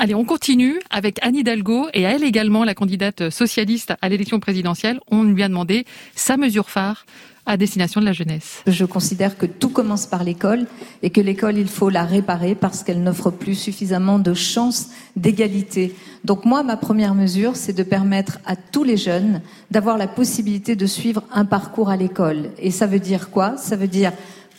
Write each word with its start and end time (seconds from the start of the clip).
Allez, 0.00 0.14
on 0.14 0.24
continue 0.24 0.78
avec 0.90 1.18
Anne 1.22 1.34
Hidalgo 1.34 1.88
et 1.92 2.02
elle 2.02 2.22
également, 2.22 2.62
la 2.62 2.76
candidate 2.76 3.30
socialiste 3.30 3.94
à 4.00 4.08
l'élection 4.08 4.38
présidentielle. 4.38 5.00
On 5.10 5.24
lui 5.24 5.42
a 5.42 5.48
demandé 5.48 5.86
sa 6.14 6.36
mesure 6.36 6.70
phare 6.70 7.04
à 7.46 7.56
destination 7.56 8.00
de 8.00 8.06
la 8.06 8.12
jeunesse. 8.12 8.62
Je 8.68 8.84
considère 8.84 9.36
que 9.36 9.44
tout 9.44 9.70
commence 9.70 10.06
par 10.06 10.22
l'école 10.22 10.66
et 11.02 11.10
que 11.10 11.20
l'école, 11.20 11.58
il 11.58 11.66
faut 11.66 11.88
la 11.88 12.04
réparer 12.04 12.54
parce 12.54 12.84
qu'elle 12.84 13.02
n'offre 13.02 13.30
plus 13.30 13.56
suffisamment 13.56 14.20
de 14.20 14.34
chances 14.34 14.90
d'égalité. 15.16 15.96
Donc 16.24 16.44
moi, 16.44 16.62
ma 16.62 16.76
première 16.76 17.16
mesure, 17.16 17.56
c'est 17.56 17.72
de 17.72 17.82
permettre 17.82 18.38
à 18.46 18.54
tous 18.54 18.84
les 18.84 18.96
jeunes 18.96 19.40
d'avoir 19.72 19.98
la 19.98 20.06
possibilité 20.06 20.76
de 20.76 20.86
suivre 20.86 21.24
un 21.32 21.44
parcours 21.44 21.90
à 21.90 21.96
l'école. 21.96 22.50
Et 22.58 22.70
ça 22.70 22.86
veut 22.86 23.00
dire 23.00 23.30
quoi? 23.30 23.56
Ça 23.56 23.74
veut 23.74 23.88
dire 23.88 24.12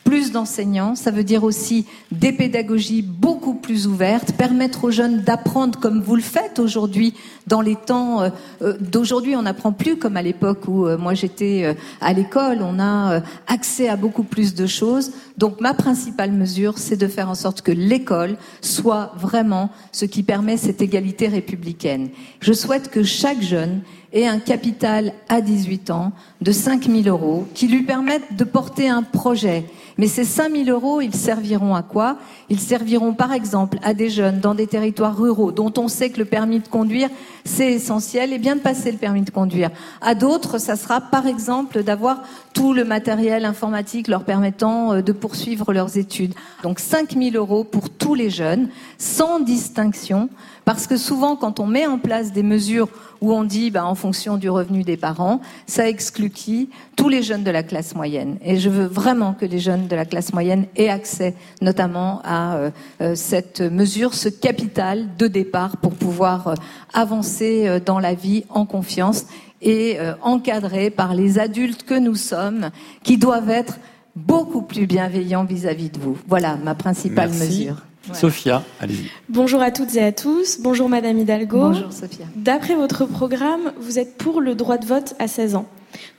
plus 0.03 0.31
d'enseignants, 0.31 0.95
ça 0.95 1.11
veut 1.11 1.23
dire 1.23 1.43
aussi 1.43 1.85
des 2.11 2.31
pédagogies 2.31 3.01
beaucoup 3.01 3.53
plus 3.53 3.87
ouvertes, 3.87 4.33
permettre 4.33 4.85
aux 4.85 4.91
jeunes 4.91 5.21
d'apprendre 5.21 5.79
comme 5.79 6.01
vous 6.01 6.15
le 6.15 6.21
faites 6.21 6.59
aujourd'hui 6.59 7.13
dans 7.47 7.61
les 7.61 7.75
temps 7.75 8.21
euh, 8.21 8.29
euh, 8.61 8.77
d'aujourd'hui. 8.79 9.35
On 9.35 9.43
n'apprend 9.43 9.71
plus 9.71 9.97
comme 9.97 10.17
à 10.17 10.21
l'époque 10.21 10.67
où 10.67 10.85
euh, 10.85 10.97
moi 10.97 11.13
j'étais 11.13 11.75
à 12.01 12.13
l'école. 12.13 12.59
On 12.61 12.79
a 12.79 13.21
accès 13.47 13.87
à 13.87 13.95
beaucoup 13.95 14.23
plus 14.23 14.53
de 14.55 14.67
choses. 14.67 15.11
Donc 15.37 15.61
ma 15.61 15.73
principale 15.73 16.31
mesure, 16.31 16.77
c'est 16.77 16.97
de 16.97 17.07
faire 17.07 17.29
en 17.29 17.35
sorte 17.35 17.61
que 17.61 17.71
l'école 17.71 18.37
soit 18.61 19.13
vraiment 19.17 19.69
ce 19.91 20.05
qui 20.05 20.23
permet 20.23 20.57
cette 20.57 20.81
égalité 20.81 21.27
républicaine. 21.27 22.09
Je 22.41 22.53
souhaite 22.53 22.89
que 22.89 23.03
chaque 23.03 23.41
jeune 23.41 23.81
ait 24.13 24.27
un 24.27 24.39
capital 24.39 25.13
à 25.27 25.41
18 25.41 25.91
ans 25.91 26.11
de 26.41 26.51
5 26.51 26.85
000 26.85 27.07
euros 27.07 27.47
qui 27.53 27.67
lui 27.67 27.83
permettent 27.83 28.35
de 28.35 28.43
porter 28.43 28.89
un 28.89 29.03
projet 29.03 29.65
mais 29.99 30.07
ces 30.07 30.23
5 30.23 30.53
000 30.53 30.69
euros, 30.69 31.01
ils 31.01 31.13
serviront 31.13 31.75
à 31.75 31.83
quoi? 31.83 32.15
Ils 32.49 32.61
serviront 32.61 33.13
par 33.13 33.33
exemple 33.33 33.77
à 33.83 33.93
des 33.93 34.09
jeunes 34.09 34.39
dans 34.39 34.55
des 34.55 34.65
territoires 34.65 35.17
ruraux 35.17 35.51
dont 35.51 35.73
on 35.77 35.89
sait 35.89 36.09
que 36.09 36.19
le 36.19 36.23
permis 36.23 36.61
de 36.61 36.69
conduire, 36.69 37.09
c'est 37.43 37.73
essentiel, 37.73 38.31
et 38.31 38.39
bien 38.39 38.55
de 38.55 38.61
passer 38.61 38.93
le 38.93 38.97
permis 38.97 39.23
de 39.23 39.29
conduire. 39.29 39.71
À 39.99 40.15
d'autres, 40.15 40.57
ça 40.57 40.77
sera 40.77 41.01
par 41.01 41.27
exemple 41.27 41.83
d'avoir 41.83 42.21
tout 42.53 42.71
le 42.73 42.85
matériel 42.85 43.43
informatique 43.43 44.07
leur 44.07 44.23
permettant 44.23 44.93
euh, 44.93 45.01
de 45.01 45.11
poursuivre 45.11 45.73
leurs 45.73 45.97
études. 45.97 46.33
Donc 46.63 46.79
5 46.79 47.17
000 47.17 47.35
euros 47.35 47.65
pour 47.65 47.89
tous 47.89 48.15
les 48.15 48.29
jeunes, 48.29 48.69
sans 48.97 49.41
distinction, 49.41 50.29
parce 50.63 50.87
que 50.87 50.95
souvent 50.95 51.35
quand 51.35 51.59
on 51.59 51.65
met 51.65 51.87
en 51.87 51.97
place 51.97 52.31
des 52.31 52.43
mesures 52.43 52.87
où 53.21 53.33
on 53.33 53.43
dit, 53.43 53.71
bah, 53.71 53.85
en 53.85 53.95
fonction 53.95 54.37
du 54.37 54.49
revenu 54.49 54.83
des 54.83 54.97
parents, 54.97 55.41
ça 55.67 55.87
exclut 55.87 56.29
qui 56.29 56.69
Tous 56.95 57.09
les 57.09 57.23
jeunes 57.23 57.43
de 57.43 57.51
la 57.51 57.63
classe 57.63 57.95
moyenne. 57.95 58.37
Et 58.43 58.57
je 58.57 58.69
veux 58.69 58.85
vraiment 58.85 59.33
que 59.33 59.45
les 59.45 59.59
jeunes 59.59 59.87
de 59.87 59.95
la 59.95 60.05
classe 60.05 60.33
moyenne 60.33 60.65
aient 60.75 60.89
accès, 60.89 61.35
notamment 61.61 62.21
à 62.23 62.55
euh, 62.55 62.71
euh, 63.01 63.15
cette 63.15 63.61
mesure, 63.61 64.13
ce 64.13 64.29
capital 64.29 65.15
de 65.17 65.27
départ 65.27 65.77
pour 65.77 65.93
pouvoir 65.93 66.47
euh, 66.47 66.53
avancer 66.93 67.79
dans 67.85 67.99
la 67.99 68.13
vie 68.13 68.45
en 68.49 68.65
confiance 68.65 69.25
et 69.61 69.97
encadré 70.21 70.89
par 70.89 71.13
les 71.13 71.37
adultes 71.37 71.83
que 71.83 71.93
nous 71.93 72.15
sommes, 72.15 72.69
qui 73.03 73.17
doivent 73.17 73.49
être 73.49 73.77
beaucoup 74.15 74.61
plus 74.61 74.87
bienveillants 74.87 75.43
vis-à-vis 75.43 75.89
de 75.89 75.99
vous. 75.99 76.17
Voilà 76.27 76.55
ma 76.55 76.75
principale 76.75 77.29
mesure. 77.29 77.75
Sophia, 78.13 78.63
allez-y. 78.79 79.09
Bonjour 79.29 79.61
à 79.61 79.71
toutes 79.71 79.95
et 79.95 80.03
à 80.03 80.11
tous. 80.11 80.59
Bonjour 80.61 80.89
Madame 80.89 81.17
Hidalgo. 81.17 81.59
Bonjour 81.59 81.91
Sophia. 81.93 82.25
D'après 82.35 82.75
votre 82.75 83.05
programme, 83.05 83.73
vous 83.79 83.99
êtes 83.99 84.17
pour 84.17 84.41
le 84.41 84.55
droit 84.55 84.77
de 84.77 84.85
vote 84.85 85.15
à 85.19 85.27
16 85.27 85.55
ans. 85.55 85.67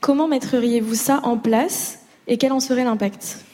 Comment 0.00 0.28
mettriez-vous 0.28 0.94
ça 0.94 1.20
en 1.22 1.36
place 1.36 2.00
et 2.26 2.38
quel 2.38 2.52
en 2.52 2.60
serait 2.60 2.84
l'impact? 2.84 3.44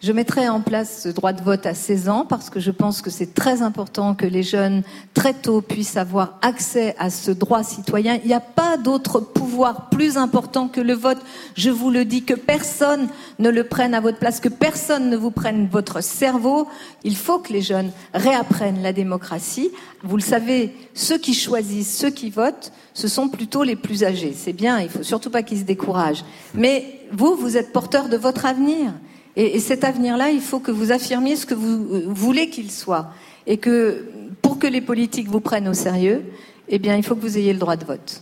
Je 0.00 0.12
mettrai 0.12 0.48
en 0.48 0.60
place 0.60 1.02
ce 1.02 1.08
droit 1.08 1.32
de 1.32 1.42
vote 1.42 1.66
à 1.66 1.74
16 1.74 2.08
ans 2.08 2.24
parce 2.24 2.50
que 2.50 2.60
je 2.60 2.70
pense 2.70 3.02
que 3.02 3.10
c'est 3.10 3.34
très 3.34 3.62
important 3.62 4.14
que 4.14 4.26
les 4.26 4.44
jeunes 4.44 4.84
très 5.12 5.34
tôt 5.34 5.60
puissent 5.60 5.96
avoir 5.96 6.38
accès 6.40 6.94
à 7.00 7.10
ce 7.10 7.32
droit 7.32 7.64
citoyen. 7.64 8.20
Il 8.22 8.28
n'y 8.28 8.34
a 8.34 8.38
pas 8.38 8.76
d'autre 8.76 9.18
pouvoir 9.18 9.88
plus 9.88 10.16
important 10.16 10.68
que 10.68 10.80
le 10.80 10.92
vote. 10.92 11.18
Je 11.56 11.70
vous 11.70 11.90
le 11.90 12.04
dis, 12.04 12.22
que 12.22 12.34
personne 12.34 13.08
ne 13.40 13.50
le 13.50 13.64
prenne 13.64 13.92
à 13.92 14.00
votre 14.00 14.18
place, 14.18 14.38
que 14.38 14.48
personne 14.48 15.10
ne 15.10 15.16
vous 15.16 15.32
prenne 15.32 15.66
votre 15.66 16.00
cerveau. 16.00 16.68
Il 17.02 17.16
faut 17.16 17.40
que 17.40 17.52
les 17.52 17.62
jeunes 17.62 17.90
réapprennent 18.14 18.82
la 18.82 18.92
démocratie. 18.92 19.70
Vous 20.04 20.16
le 20.16 20.22
savez, 20.22 20.76
ceux 20.94 21.18
qui 21.18 21.34
choisissent, 21.34 21.96
ceux 21.98 22.10
qui 22.10 22.30
votent, 22.30 22.70
ce 22.94 23.08
sont 23.08 23.28
plutôt 23.28 23.64
les 23.64 23.76
plus 23.76 24.04
âgés. 24.04 24.32
C'est 24.36 24.52
bien, 24.52 24.78
il 24.78 24.90
faut 24.90 25.02
surtout 25.02 25.30
pas 25.30 25.42
qu'ils 25.42 25.58
se 25.58 25.64
découragent. 25.64 26.24
Mais 26.54 27.00
vous, 27.10 27.34
vous 27.34 27.56
êtes 27.56 27.72
porteur 27.72 28.08
de 28.08 28.16
votre 28.16 28.46
avenir. 28.46 28.92
Et, 29.38 29.60
cet 29.60 29.84
avenir-là, 29.84 30.30
il 30.30 30.40
faut 30.40 30.58
que 30.58 30.72
vous 30.72 30.90
affirmiez 30.90 31.36
ce 31.36 31.46
que 31.46 31.54
vous 31.54 31.94
euh, 31.94 32.02
voulez 32.08 32.50
qu'il 32.50 32.72
soit. 32.72 33.10
Et 33.46 33.56
que 33.56 34.04
pour 34.42 34.58
que 34.58 34.66
les 34.66 34.80
politiques 34.80 35.28
vous 35.28 35.38
prennent 35.38 35.68
au 35.68 35.74
sérieux, 35.74 36.24
eh 36.68 36.80
bien, 36.80 36.96
il 36.96 37.04
faut 37.04 37.14
que 37.14 37.20
vous 37.20 37.38
ayez 37.38 37.52
le 37.52 37.60
droit 37.60 37.76
de 37.76 37.84
vote. 37.84 38.20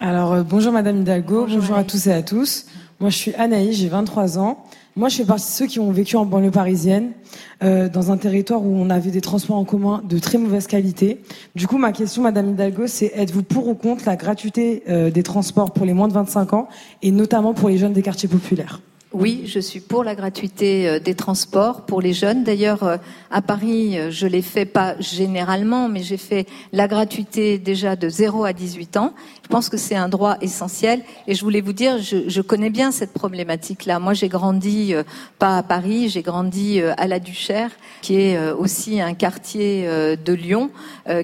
Alors, 0.00 0.32
euh, 0.32 0.42
bonjour 0.42 0.72
Madame 0.72 1.02
Hidalgo, 1.02 1.46
bonjour, 1.48 1.76
à 1.76 1.84
tous 1.84 2.08
et 2.08 2.12
à 2.12 2.22
tous. 2.22 2.66
Moi, 2.98 3.08
je 3.10 3.16
suis 3.16 3.34
Anaïs, 3.36 3.76
j'ai 3.76 3.88
23 3.88 4.36
ans. 4.40 4.64
Moi, 4.96 5.08
je 5.08 5.18
fais 5.18 5.24
partie 5.24 5.46
de 5.46 5.50
ceux 5.50 5.66
qui 5.66 5.78
ont 5.78 5.92
vécu 5.92 6.16
en 6.16 6.26
banlieue 6.26 6.50
parisienne, 6.50 7.12
euh, 7.62 7.88
dans 7.88 8.10
un 8.10 8.16
territoire 8.16 8.60
où 8.60 8.76
on 8.76 8.90
avait 8.90 9.12
des 9.12 9.20
transports 9.20 9.58
en 9.58 9.64
commun 9.64 10.02
de 10.08 10.18
très 10.18 10.38
mauvaise 10.38 10.66
qualité. 10.66 11.22
Du 11.54 11.68
coup, 11.68 11.78
ma 11.78 11.92
question, 11.92 12.22
Madame 12.22 12.50
Hidalgo, 12.50 12.88
c'est 12.88 13.12
êtes-vous 13.14 13.44
pour 13.44 13.68
ou 13.68 13.76
contre 13.76 14.06
la 14.06 14.16
gratuité 14.16 14.82
des 14.88 15.22
transports 15.22 15.70
pour 15.72 15.86
les 15.86 15.94
moins 15.94 16.08
de 16.08 16.14
25 16.14 16.52
ans, 16.52 16.68
et 17.02 17.12
notamment 17.12 17.54
pour 17.54 17.68
les 17.68 17.78
jeunes 17.78 17.92
des 17.92 18.02
quartiers 18.02 18.28
populaires? 18.28 18.80
Oui, 19.14 19.44
je 19.46 19.58
suis 19.58 19.80
pour 19.80 20.04
la 20.04 20.14
gratuité 20.14 20.86
euh, 20.86 20.98
des 20.98 21.14
transports 21.14 21.86
pour 21.86 22.02
les 22.02 22.12
jeunes. 22.12 22.44
D'ailleurs, 22.44 22.82
euh, 22.82 22.98
à 23.30 23.40
Paris, 23.40 23.98
euh, 23.98 24.10
je 24.10 24.26
l'ai 24.26 24.42
fait 24.42 24.66
pas 24.66 25.00
généralement, 25.00 25.88
mais 25.88 26.02
j'ai 26.02 26.18
fait 26.18 26.46
la 26.72 26.88
gratuité 26.88 27.56
déjà 27.56 27.96
de 27.96 28.10
0 28.10 28.44
à 28.44 28.52
18 28.52 28.98
ans. 28.98 29.14
Je 29.42 29.48
pense 29.48 29.70
que 29.70 29.78
c'est 29.78 29.94
un 29.96 30.10
droit 30.10 30.36
essentiel. 30.42 31.00
Et 31.26 31.34
je 31.34 31.42
voulais 31.42 31.62
vous 31.62 31.72
dire, 31.72 32.02
je, 32.02 32.28
je 32.28 32.40
connais 32.42 32.68
bien 32.68 32.92
cette 32.92 33.14
problématique-là. 33.14 33.98
Moi, 33.98 34.12
j'ai 34.12 34.28
grandi 34.28 34.92
pas 35.38 35.56
à 35.56 35.62
Paris, 35.62 36.10
j'ai 36.10 36.20
grandi 36.20 36.82
à 36.82 37.06
la 37.06 37.18
Duchère, 37.18 37.70
qui 38.02 38.16
est 38.16 38.38
aussi 38.52 39.00
un 39.00 39.14
quartier 39.14 39.86
de 39.86 40.32
Lyon, 40.34 40.70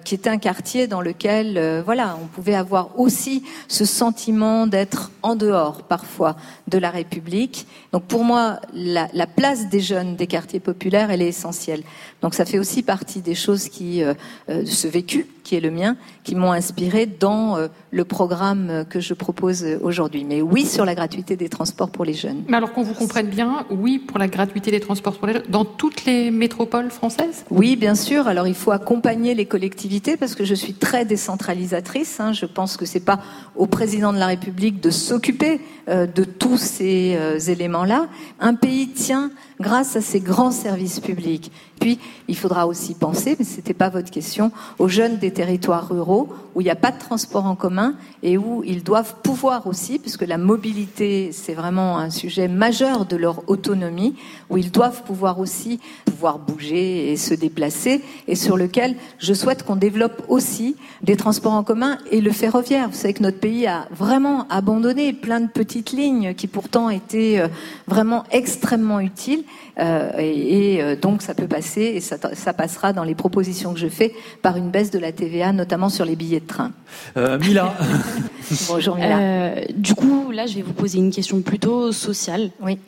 qui 0.05 0.15
est 0.15 0.27
un 0.27 0.39
quartier 0.39 0.87
dans 0.87 1.03
lequel, 1.03 1.83
voilà, 1.85 2.17
on 2.23 2.27
pouvait 2.27 2.55
avoir 2.55 2.99
aussi 2.99 3.43
ce 3.69 3.85
sentiment 3.85 4.67
d'être 4.67 5.11
en 5.23 5.37
dehors 5.37 5.83
parfois 5.83 6.37
de 6.69 6.79
la 6.79 6.89
République 6.91 7.67
donc 7.93 8.05
pour 8.07 8.25
moi, 8.25 8.61
la, 8.75 9.27
place 9.27 9.69
des 9.69 9.81
jeunes 9.81 10.17
des 10.17 10.27
quartiers 10.27 10.59
populaires, 10.59 11.13
elle 11.13 11.23
est 11.23 11.29
essentielle. 11.29 11.83
Donc 12.23 12.35
ça 12.35 12.45
fait 12.45 12.59
aussi 12.59 12.83
partie 12.83 13.21
des 13.21 13.37
choses 13.37 13.69
qui, 13.69 14.03
euh, 14.03 14.15
euh, 14.49 14.67
ce 14.67 14.89
vécu 14.89 15.27
qui 15.45 15.55
est 15.55 15.61
le 15.61 15.71
mien, 15.71 15.97
qui 16.25 16.35
m'ont 16.35 16.51
inspiré 16.51 17.07
dans 17.07 17.57
euh, 17.57 17.69
le 17.93 18.05
programme 18.05 18.85
que 18.91 18.99
je 18.99 19.15
propose 19.15 19.65
aujourd'hui. 19.83 20.25
Mais 20.25 20.43
oui, 20.43 20.67
sur 20.67 20.85
la 20.85 20.95
gratuité 20.95 21.37
des 21.37 21.49
transports 21.49 21.91
pour 21.91 22.05
les 22.05 22.15
jeunes. 22.15 22.43
Mais 22.49 22.57
alors 22.57 22.73
qu'on 22.73 22.83
vous 22.83 22.95
comprenne 22.95 23.29
bien, 23.29 23.65
oui 23.71 23.99
pour 24.01 24.19
la 24.19 24.27
gratuité 24.27 24.73
des 24.73 24.81
transports 24.81 25.17
pour 25.17 25.29
les 25.29 25.35
jeunes, 25.35 25.45
dans 25.49 25.65
toutes 25.65 26.05
les 26.07 26.31
métropoles 26.31 26.91
françaises? 26.91 27.45
Oui, 27.51 27.77
bien 27.77 27.95
sûr. 27.95 28.27
Alors 28.27 28.49
il 28.49 28.55
faut 28.55 28.73
accompagner 28.73 29.35
les 29.35 29.47
collectivités 29.47 30.17
parce 30.17 30.35
que 30.35 30.45
je 30.45 30.55
suis 30.55 30.75
très 30.75 31.05
décentralisatrice. 31.05 32.19
Hein. 32.19 32.33
Je 32.33 32.47
pense 32.47 32.77
que 32.77 32.87
c'est 32.87 33.05
pas 33.05 33.21
au 33.55 33.67
président 33.67 34.13
de 34.13 34.19
la 34.19 34.27
République 34.27 34.81
de 34.81 34.91
s'occuper 34.91 35.61
de 35.87 36.25
tous 36.25 36.57
ces 36.57 37.19
éléments-là. 37.49 38.09
Un 38.41 38.55
pays 38.55 38.89
tient 38.89 39.31
grâce 39.61 39.97
à 39.97 40.01
ces 40.01 40.21
grands 40.21 40.51
services 40.51 41.01
publics. 41.01 41.53
Puis, 41.81 41.99
il 42.29 42.37
faudra 42.37 42.67
aussi 42.67 42.95
penser, 42.95 43.37
mais 43.39 43.45
ce 43.45 43.57
n'était 43.57 43.75
pas 43.75 43.89
votre 43.89 44.11
question, 44.11 44.53
aux 44.79 44.89
jeunes 44.89 45.19
des 45.19 45.33
territoires 45.35 45.89
ruraux 45.89 46.29
où 46.55 46.61
il 46.61 46.65
n'y 46.65 46.71
a 46.71 46.77
pas 46.77 46.93
de 46.93 46.99
transport 46.99 47.47
en 47.47 47.57
commun 47.57 47.95
et 48.23 48.39
où 48.39 48.63
ils 48.65 48.83
doivent 48.83 49.17
pouvoir 49.23 49.67
aussi, 49.67 49.99
puisque 49.99 50.23
la 50.23 50.39
mobilité, 50.39 51.31
c'est 51.33 51.55
vraiment 51.55 51.99
un 51.99 52.11
sujet 52.11 52.49
majeur 52.49 53.07
de 53.07 53.17
leur 53.17 53.49
autonomie, 53.49 54.15
où 54.51 54.57
ils 54.57 54.71
doivent 54.71 55.03
pouvoir 55.03 55.41
aussi 55.41 55.81
pouvoir 56.05 56.39
bouger 56.39 57.11
et 57.11 57.17
se 57.17 57.35
déplacer, 57.35 58.03
et 58.29 58.37
sur 58.37 58.57
lequel 58.57 58.95
je 59.19 59.35
souhaite 59.35 59.65
qu'on 59.65 59.77
développe 59.77 60.23
aussi 60.29 60.77
des 61.03 61.17
transports 61.17 61.53
en 61.53 61.65
commun 61.65 61.99
et 62.11 62.21
le 62.21 62.31
ferroviaire. 62.31 62.89
Vous 62.89 62.97
savez 62.97 63.15
que 63.15 63.23
notre 63.23 63.41
pays 63.41 63.67
a 63.67 63.89
vraiment 63.91 64.47
abandonné 64.49 65.13
plein 65.13 65.41
de 65.41 65.49
petites 65.49 65.93
lignes 65.93 66.35
qui 66.35 66.47
pourtant 66.47 66.89
étaient 66.89 67.41
euh, 67.41 67.49
vraiment 67.87 68.25
extrêmement 68.31 69.01
utiles. 69.01 69.45
Euh, 69.79 70.13
et, 70.19 70.83
euh, 70.83 70.95
donc 70.95 71.23
ça 71.23 71.35
peut 71.35 71.49
passer 71.49 71.83
et 71.83 72.01
ça, 72.01 72.53
passera 72.53 72.93
dans 72.93 73.03
les 73.03 73.17
propositions 73.17 73.75
que 73.75 73.81
je 73.81 73.89
fais 73.89 74.15
par 74.41 74.57
une 74.57 74.71
baisse 74.71 74.91
de 74.91 75.01
la 75.01 75.11
TVA, 75.11 75.24
notamment 75.53 75.89
sur 75.89 76.05
les 76.05 76.17
billets 76.17 76.41
de 76.41 76.47
train. 76.47 76.73
Euh, 77.17 77.39
Mila. 77.39 77.75
Bonjour 78.69 78.97
Mila. 78.97 79.63
du 79.75 79.95
coup, 79.95 80.31
là, 80.31 80.47
je 80.47 80.55
vais 80.55 80.63
vous 80.63 80.73
poser 80.73 80.99
une 80.99 81.11
question 81.11 81.41
plutôt 81.41 81.93
sociale. 81.93 82.51
Oui. 82.63 82.79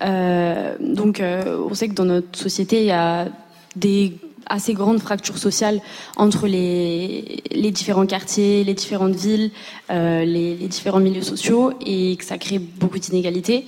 donc, 0.80 1.22
on 1.22 1.74
sait 1.74 1.88
que 1.88 1.94
dans 1.94 2.04
notre 2.04 2.38
société, 2.38 2.80
il 2.80 2.86
y 2.86 2.92
a 2.92 3.26
des 3.74 4.16
assez 4.48 4.74
grandes 4.74 5.00
fractures 5.00 5.38
sociales 5.38 5.80
entre 6.16 6.46
les, 6.46 7.42
les 7.50 7.70
différents 7.72 8.06
quartiers, 8.06 8.62
les 8.62 8.74
différentes 8.74 9.16
villes, 9.16 9.50
les, 9.90 10.24
les, 10.24 10.68
différents 10.68 11.00
milieux 11.00 11.22
sociaux, 11.22 11.72
et 11.84 12.16
que 12.16 12.24
ça 12.24 12.38
crée 12.38 12.58
beaucoup 12.58 12.98
d'inégalités. 12.98 13.66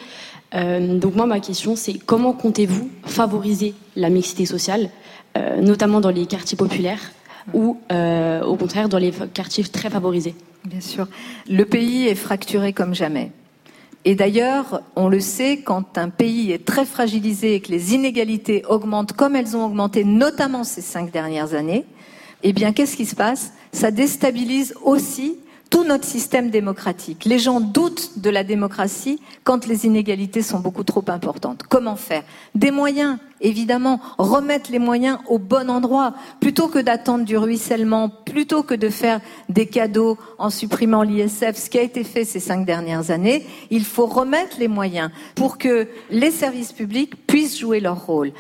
Euh, 0.55 0.99
donc 0.99 1.15
moi, 1.15 1.27
ma 1.27 1.41
question, 1.41 1.77
c'est 1.77 1.95
comment 1.95 2.33
comptez-vous 2.33 2.91
favoriser 3.05 3.75
la 3.97 4.09
mixité 4.09 4.47
sociale, 4.47 4.91
euh, 5.37 5.61
notamment 5.61 6.01
dans 6.01 6.11
les 6.11 6.27
quartiers 6.27 6.57
populaires, 6.57 7.13
ou 7.55 7.79
euh, 7.93 8.43
au 8.43 8.57
contraire 8.57 8.89
dans 8.89 8.99
les 8.99 9.13
quartiers 9.33 9.65
très 9.65 9.91
favorisés 9.91 10.35
Bien 10.65 10.81
sûr. 10.81 11.07
Le 11.49 11.65
pays 11.65 12.09
est 12.09 12.15
fracturé 12.15 12.73
comme 12.73 12.95
jamais. 12.95 13.31
Et 14.05 14.15
d'ailleurs, 14.15 14.83
on 14.97 15.09
le 15.09 15.21
sait, 15.21 15.59
quand 15.59 15.99
un 15.99 16.09
pays 16.09 16.53
est 16.53 16.65
très 16.65 16.85
fragilisé 16.85 17.55
et 17.55 17.61
que 17.61 17.71
les 17.71 17.95
inégalités 17.95 18.65
augmentent 18.69 19.13
comme 19.13 19.37
elles 19.37 19.57
ont 19.57 19.65
augmenté, 19.65 20.05
notamment 20.05 20.65
ces 20.65 20.81
cinq 20.81 21.11
dernières 21.11 21.55
années, 21.55 21.85
eh 22.43 22.53
bien, 22.53 22.73
qu'est-ce 22.73 22.97
qui 22.97 23.07
se 23.07 23.17
passe? 23.17 23.53
Ça 23.73 23.91
déstabilise 23.91 24.75
aussi 24.83 25.37
tout 25.71 25.85
notre 25.85 26.05
système 26.05 26.51
démocratique. 26.51 27.25
Les 27.25 27.39
gens 27.39 27.61
doutent 27.61 28.19
de 28.19 28.31
la 28.31 28.45
démocratie 28.45 29.21
quand 29.45 29.67
les 29.67 29.87
inégalités 29.87 30.43
sont 30.43 30.61
beaucoup 30.61 30.85
trop 30.85 31.05
importantes. 31.09 31.63
Comment 31.69 31.97
faire? 31.97 32.23
Des 32.55 32.71
moyens, 32.71 33.19
évidemment, 33.41 34.01
remettre 34.19 34.71
les 34.71 34.79
moyens 34.79 35.19
au 35.29 35.39
bon 35.39 35.71
endroit, 35.71 36.15
plutôt 36.41 36.69
que 36.69 36.79
d'attendre 36.79 37.25
du 37.25 37.37
ruissellement, 37.37 38.09
plutôt 38.09 38.63
que 38.63 38.75
de 38.75 38.89
faire 38.89 39.21
des 39.49 39.67
cadeaux 39.67 40.19
en 40.39 40.51
supprimant 40.51 41.03
l'ISF, 41.03 41.57
ce 41.57 41.71
qui 41.71 41.79
a 41.79 41.83
été 41.83 42.05
fait 42.05 42.25
ces 42.25 42.41
cinq 42.41 42.65
dernières 42.65 43.11
années, 43.11 43.47
il 43.71 43.85
faut 43.85 44.07
remettre 44.07 44.57
les 44.59 44.69
moyens 44.69 45.11
pour 45.35 45.59
que 45.59 45.89
les 46.11 46.31
services 46.31 46.73
publics 46.73 47.27
puissent 47.27 47.59
jouer 47.59 47.81
leur 47.81 48.07
rôle 48.07 48.33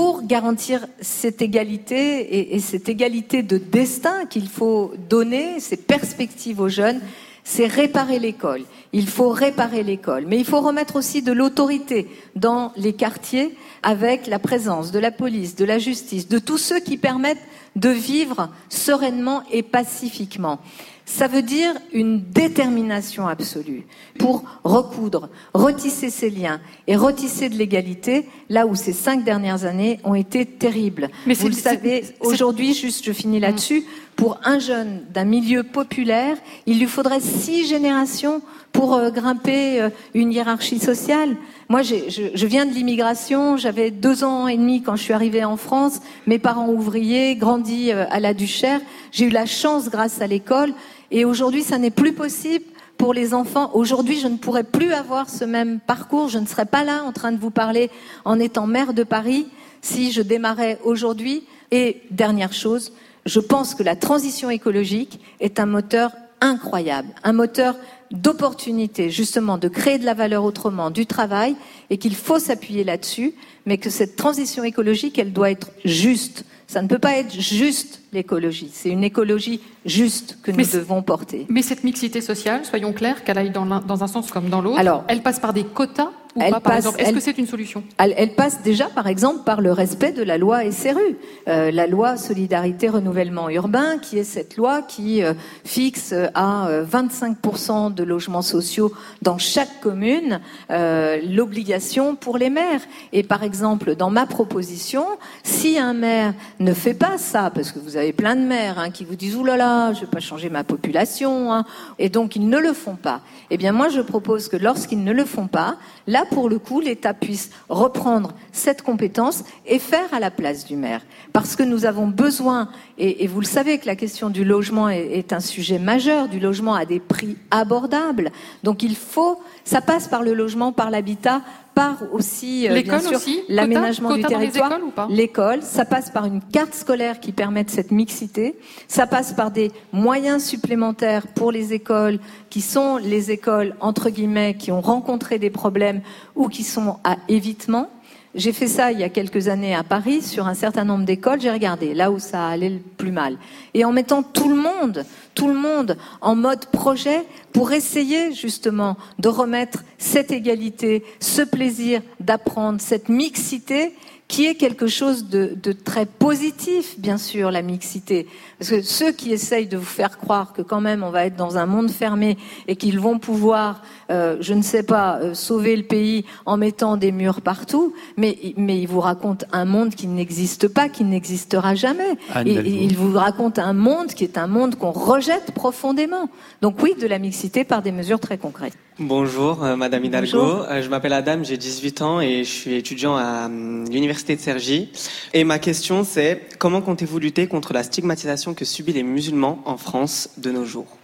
pour 0.00 0.22
garantir 0.22 0.86
cette 1.02 1.42
égalité 1.42 2.54
et, 2.54 2.58
cette 2.60 2.88
égalité 2.88 3.42
de 3.42 3.58
destin 3.58 4.24
qu'il 4.24 4.48
faut 4.48 4.94
donner, 5.10 5.60
ces 5.60 5.76
perspectives 5.76 6.58
aux 6.58 6.70
jeunes, 6.70 7.02
c'est 7.44 7.66
réparer 7.66 8.18
l'école. 8.18 8.62
Il 8.94 9.06
faut 9.06 9.28
réparer 9.28 9.82
l'école. 9.82 10.24
Mais 10.26 10.38
il 10.38 10.46
faut 10.46 10.62
remettre 10.62 10.96
aussi 10.96 11.20
de 11.20 11.32
l'autorité 11.32 12.08
dans 12.34 12.72
les 12.78 12.94
quartiers 12.94 13.54
avec 13.82 14.26
la 14.26 14.38
présence 14.38 14.90
de 14.90 14.98
la 14.98 15.10
police, 15.10 15.54
de 15.54 15.66
la 15.66 15.78
justice, 15.78 16.28
de 16.28 16.38
tous 16.38 16.56
ceux 16.56 16.80
qui 16.80 16.96
permettent 16.96 17.46
de 17.76 17.90
vivre 17.90 18.50
sereinement 18.68 19.42
et 19.50 19.62
pacifiquement. 19.62 20.60
Ça 21.06 21.26
veut 21.26 21.42
dire 21.42 21.72
une 21.92 22.22
détermination 22.22 23.26
absolue 23.26 23.84
pour 24.16 24.44
recoudre, 24.62 25.28
retisser 25.54 26.08
ces 26.08 26.30
liens 26.30 26.60
et 26.86 26.94
retisser 26.94 27.48
de 27.48 27.56
l'égalité 27.56 28.28
là 28.48 28.64
où 28.66 28.76
ces 28.76 28.92
cinq 28.92 29.24
dernières 29.24 29.64
années 29.64 29.98
ont 30.04 30.14
été 30.14 30.46
terribles. 30.46 31.10
Mais 31.26 31.34
Vous 31.34 31.48
le 31.48 31.54
savez, 31.54 32.04
aujourd'hui, 32.20 32.74
juste 32.74 33.04
je 33.04 33.12
finis 33.12 33.40
là-dessus, 33.40 33.84
pour 34.20 34.38
un 34.44 34.58
jeune 34.58 35.00
d'un 35.14 35.24
milieu 35.24 35.62
populaire, 35.62 36.36
il 36.66 36.78
lui 36.78 36.86
faudrait 36.86 37.20
six 37.20 37.66
générations 37.66 38.42
pour 38.70 38.92
euh, 38.92 39.08
grimper 39.08 39.80
euh, 39.80 39.88
une 40.12 40.30
hiérarchie 40.30 40.78
sociale. 40.78 41.36
Moi, 41.70 41.80
je, 41.80 41.94
je, 42.34 42.46
viens 42.46 42.66
de 42.66 42.74
l'immigration, 42.74 43.56
j'avais 43.56 43.90
deux 43.90 44.22
ans 44.22 44.46
et 44.46 44.58
demi 44.58 44.82
quand 44.82 44.94
je 44.94 45.04
suis 45.04 45.14
arrivée 45.14 45.42
en 45.42 45.56
France, 45.56 46.00
mes 46.26 46.38
parents 46.38 46.68
ouvriers, 46.68 47.34
grandis 47.34 47.92
euh, 47.92 48.04
à 48.10 48.20
la 48.20 48.34
Duchère, 48.34 48.82
j'ai 49.10 49.24
eu 49.24 49.30
la 49.30 49.46
chance 49.46 49.88
grâce 49.88 50.20
à 50.20 50.26
l'école 50.26 50.74
et 51.10 51.24
aujourd'hui, 51.24 51.62
ça 51.62 51.78
n'est 51.78 51.90
plus 51.90 52.12
possible 52.12 52.66
pour 52.98 53.14
les 53.14 53.32
enfants. 53.32 53.70
Aujourd'hui, 53.72 54.20
je 54.20 54.28
ne 54.28 54.36
pourrais 54.36 54.64
plus 54.64 54.92
avoir 54.92 55.30
ce 55.30 55.46
même 55.46 55.80
parcours. 55.80 56.28
Je 56.28 56.38
ne 56.38 56.46
serais 56.46 56.66
pas 56.66 56.84
là 56.84 57.04
en 57.06 57.12
train 57.12 57.32
de 57.32 57.40
vous 57.40 57.50
parler 57.50 57.90
en 58.26 58.38
étant 58.38 58.66
maire 58.66 58.92
de 58.92 59.02
Paris 59.02 59.46
si 59.80 60.12
je 60.12 60.20
démarrais 60.20 60.78
aujourd'hui. 60.84 61.44
Et 61.70 62.02
dernière 62.10 62.52
chose, 62.52 62.92
je 63.26 63.40
pense 63.40 63.74
que 63.74 63.82
la 63.82 63.96
transition 63.96 64.50
écologique 64.50 65.20
est 65.40 65.60
un 65.60 65.66
moteur 65.66 66.12
incroyable, 66.40 67.08
un 67.22 67.32
moteur 67.32 67.76
d'opportunité, 68.10 69.10
justement, 69.10 69.56
de 69.56 69.68
créer 69.68 69.98
de 69.98 70.04
la 70.04 70.14
valeur 70.14 70.44
autrement, 70.44 70.90
du 70.90 71.06
travail, 71.06 71.54
et 71.90 71.98
qu'il 71.98 72.16
faut 72.16 72.38
s'appuyer 72.38 72.82
là-dessus, 72.82 73.34
mais 73.66 73.78
que 73.78 73.90
cette 73.90 74.16
transition 74.16 74.64
écologique, 74.64 75.18
elle 75.18 75.32
doit 75.32 75.50
être 75.50 75.70
juste. 75.84 76.44
Ça 76.66 76.82
ne 76.82 76.88
peut 76.88 76.98
pas 76.98 77.16
être 77.16 77.32
juste 77.32 78.00
l'écologie. 78.12 78.70
C'est 78.72 78.90
une 78.90 79.04
écologie 79.04 79.60
juste 79.84 80.38
que 80.42 80.50
nous 80.50 80.64
devons 80.64 81.02
porter. 81.02 81.46
Mais 81.48 81.62
cette 81.62 81.84
mixité 81.84 82.20
sociale, 82.20 82.64
soyons 82.64 82.92
clairs, 82.92 83.24
qu'elle 83.24 83.38
aille 83.38 83.50
dans, 83.50 83.66
dans, 83.66 84.04
un 84.04 84.06
sens 84.06 84.30
comme 84.30 84.48
dans 84.48 84.60
l'autre, 84.60 84.80
elle 85.08 85.22
passe 85.22 85.40
par 85.40 85.52
des 85.52 85.64
quotas 85.64 86.10
est-ce 86.40 87.12
que 87.12 87.20
c'est 87.20 87.38
une 87.38 87.46
solution 87.46 87.82
elle, 87.98 88.34
passe 88.34 88.62
déjà, 88.62 88.86
par 88.86 89.06
exemple, 89.06 89.44
par 89.44 89.60
le 89.60 89.72
respect 89.72 90.12
de 90.12 90.22
la 90.22 90.38
loi 90.38 90.70
SRU, 90.70 91.16
euh, 91.48 91.70
la 91.70 91.86
loi 91.86 92.16
Solidarité 92.16 92.88
Renouvellement 92.88 93.48
Urbain, 93.50 93.98
qui 93.98 94.18
est 94.18 94.24
cette 94.24 94.56
loi 94.56 94.82
qui 94.82 95.22
euh, 95.22 95.34
fixe 95.64 96.14
à 96.34 96.68
25% 96.82 97.86
euh, 97.86 97.90
de 97.90 98.02
logements 98.02 98.42
sociaux 98.42 98.92
dans 99.22 99.38
chaque 99.38 99.80
commune 99.80 100.40
l'obligation 100.70 102.14
pour 102.14 102.38
les 102.38 102.50
maires. 102.50 102.80
Et 103.12 103.22
par 103.22 103.42
exemple, 103.42 103.94
dans 103.94 104.10
ma 104.10 104.26
proposition, 104.26 105.04
si 105.42 105.78
un 105.78 105.92
maire 105.92 106.34
ne 106.58 106.72
fait 106.72 106.94
pas 106.94 107.18
ça, 107.18 107.50
parce 107.54 107.72
que 107.72 107.78
vous 107.78 107.96
avez 107.96 108.12
plein 108.12 108.36
de 108.36 108.42
maires 108.42 108.78
hein, 108.78 108.90
qui 108.90 109.04
vous 109.04 109.16
disent 109.16 109.36
oulala, 109.36 109.50
là 109.50 109.88
là, 109.88 109.92
je 109.92 110.00
vais 110.00 110.06
pas 110.06 110.20
changer 110.20 110.50
ma 110.50 110.64
population, 110.64 111.52
hein, 111.52 111.64
et 111.98 112.08
donc 112.08 112.36
ils 112.36 112.48
ne 112.48 112.58
le 112.58 112.72
font 112.72 112.96
pas. 112.96 113.20
Eh 113.50 113.56
bien, 113.56 113.72
moi, 113.72 113.88
je 113.88 114.00
propose 114.00 114.48
que 114.48 114.56
lorsqu'ils 114.56 115.02
ne 115.02 115.12
le 115.12 115.24
font 115.24 115.46
pas, 115.46 115.76
là, 116.06 116.24
pour 116.30 116.48
le 116.48 116.58
coup, 116.58 116.80
l'État 116.80 117.14
puisse 117.14 117.50
reprendre 117.68 118.32
cette 118.52 118.82
compétence 118.82 119.44
et 119.66 119.78
faire 119.78 120.12
à 120.12 120.20
la 120.20 120.30
place 120.30 120.64
du 120.64 120.76
maire. 120.76 121.02
Parce 121.32 121.56
que 121.56 121.62
nous 121.62 121.84
avons 121.84 122.06
besoin, 122.06 122.68
et, 122.98 123.26
vous 123.26 123.40
le 123.40 123.46
savez 123.46 123.78
que 123.78 123.86
la 123.86 123.96
question 123.96 124.30
du 124.30 124.44
logement 124.44 124.88
est, 124.88 125.32
un 125.32 125.40
sujet 125.40 125.78
majeur, 125.78 126.28
du 126.28 126.40
logement 126.40 126.74
à 126.74 126.84
des 126.84 127.00
prix 127.00 127.36
abordables. 127.50 128.30
Donc 128.62 128.82
il 128.82 128.96
faut, 128.96 129.40
ça 129.64 129.80
passe 129.80 130.08
par 130.08 130.22
le 130.22 130.34
logement, 130.34 130.72
par 130.72 130.90
l'habitat, 130.90 131.42
par 131.80 132.12
aussi, 132.12 132.68
euh, 132.68 132.82
bien 132.82 133.00
sûr, 133.00 133.18
l'aménagement 133.48 134.14
du 134.14 134.22
territoire. 134.22 134.78
L'école, 135.08 135.62
ça 135.62 135.84
passe 135.84 136.10
par 136.10 136.26
une 136.26 136.40
carte 136.42 136.74
scolaire 136.74 137.20
qui 137.20 137.32
permette 137.32 137.70
cette 137.70 137.90
mixité. 137.90 138.58
Ça 138.88 139.06
passe 139.06 139.32
par 139.32 139.50
des 139.50 139.70
moyens 139.92 140.44
supplémentaires 140.44 141.26
pour 141.28 141.52
les 141.52 141.72
écoles 141.72 142.18
qui 142.50 142.60
sont 142.60 142.98
les 142.98 143.30
écoles, 143.30 143.74
entre 143.80 144.10
guillemets, 144.10 144.54
qui 144.54 144.72
ont 144.72 144.80
rencontré 144.80 145.38
des 145.38 145.50
problèmes 145.50 146.02
ou 146.34 146.48
qui 146.48 146.64
sont 146.64 146.98
à 147.04 147.16
évitement. 147.28 147.88
J'ai 148.34 148.52
fait 148.52 148.68
ça 148.68 148.92
il 148.92 149.00
y 149.00 149.02
a 149.02 149.08
quelques 149.08 149.48
années 149.48 149.74
à 149.74 149.82
Paris 149.82 150.22
sur 150.22 150.46
un 150.46 150.54
certain 150.54 150.84
nombre 150.84 151.04
d'écoles. 151.04 151.40
J'ai 151.40 151.50
regardé 151.50 151.94
là 151.94 152.12
où 152.12 152.20
ça 152.20 152.46
allait 152.46 152.70
le 152.70 152.78
plus 152.78 153.10
mal. 153.10 153.36
Et 153.74 153.84
en 153.84 153.90
mettant 153.90 154.22
tout 154.22 154.48
le 154.48 154.54
monde, 154.54 155.04
tout 155.34 155.48
le 155.48 155.58
monde 155.58 155.96
en 156.20 156.36
mode 156.36 156.66
projet 156.66 157.24
pour 157.52 157.72
essayer 157.72 158.32
justement 158.32 158.96
de 159.18 159.28
remettre 159.28 159.82
cette 159.98 160.30
égalité, 160.30 161.04
ce 161.18 161.42
plaisir 161.42 162.02
d'apprendre, 162.20 162.80
cette 162.80 163.08
mixité 163.08 163.94
qui 164.28 164.46
est 164.46 164.54
quelque 164.54 164.86
chose 164.86 165.28
de, 165.28 165.56
de, 165.60 165.72
très 165.72 166.06
positif, 166.06 167.00
bien 167.00 167.18
sûr, 167.18 167.50
la 167.50 167.62
mixité. 167.62 168.28
Parce 168.60 168.72
que 168.72 168.82
ceux 168.82 169.12
qui 169.12 169.32
essayent 169.32 169.68
de 169.68 169.78
vous 169.78 169.84
faire 169.86 170.18
croire 170.18 170.52
que 170.52 170.60
quand 170.60 170.82
même 170.82 171.02
on 171.02 171.08
va 171.08 171.24
être 171.24 171.34
dans 171.34 171.56
un 171.56 171.64
monde 171.64 171.90
fermé 171.90 172.36
et 172.68 172.76
qu'ils 172.76 173.00
vont 173.00 173.18
pouvoir, 173.18 173.80
euh, 174.10 174.36
je 174.40 174.52
ne 174.52 174.60
sais 174.60 174.82
pas, 174.82 175.18
euh, 175.22 175.32
sauver 175.32 175.74
le 175.74 175.82
pays 175.82 176.26
en 176.44 176.58
mettant 176.58 176.98
des 176.98 177.10
murs 177.10 177.40
partout, 177.40 177.94
mais, 178.18 178.36
mais 178.58 178.78
ils 178.78 178.86
vous 178.86 179.00
racontent 179.00 179.46
un 179.52 179.64
monde 179.64 179.94
qui 179.94 180.06
n'existe 180.08 180.68
pas, 180.68 180.90
qui 180.90 181.04
n'existera 181.04 181.74
jamais. 181.74 182.18
et, 182.44 182.52
ils 182.52 182.98
vous 182.98 183.16
racontent 183.16 183.62
un 183.62 183.72
monde 183.72 184.08
qui 184.08 184.24
est 184.24 184.36
un 184.36 184.46
monde 184.46 184.76
qu'on 184.76 184.90
rejette 184.90 185.52
profondément. 185.52 186.28
Donc 186.60 186.82
oui, 186.82 186.94
de 187.00 187.06
la 187.06 187.18
mixité 187.18 187.64
par 187.64 187.80
des 187.80 187.92
mesures 187.92 188.20
très 188.20 188.36
concrètes. 188.36 188.76
Bonjour, 189.02 189.64
euh, 189.64 189.76
Madame 189.76 190.04
Hidalgo. 190.04 190.38
Euh, 190.38 190.82
je 190.82 190.90
m'appelle 190.90 191.14
Adam, 191.14 191.42
j'ai 191.42 191.56
18 191.56 192.02
ans 192.02 192.20
et 192.20 192.44
je 192.44 192.50
suis 192.50 192.74
étudiant 192.74 193.16
à 193.16 193.48
euh, 193.48 193.86
l'Université 193.90 194.36
de 194.36 194.40
Cergy. 194.42 194.90
Et 195.32 195.42
ma 195.42 195.58
question, 195.58 196.04
c'est 196.04 196.42
comment 196.58 196.82
comptez-vous 196.82 197.18
lutter 197.18 197.46
contre 197.46 197.72
la 197.72 197.82
stigmatisation 197.82 198.49
que 198.54 198.64
subissent 198.64 198.94
les 198.94 199.02
musulmans 199.02 199.60
en 199.64 199.76
France 199.76 200.30
de 200.38 200.50
nos 200.50 200.64
jours 200.64 200.98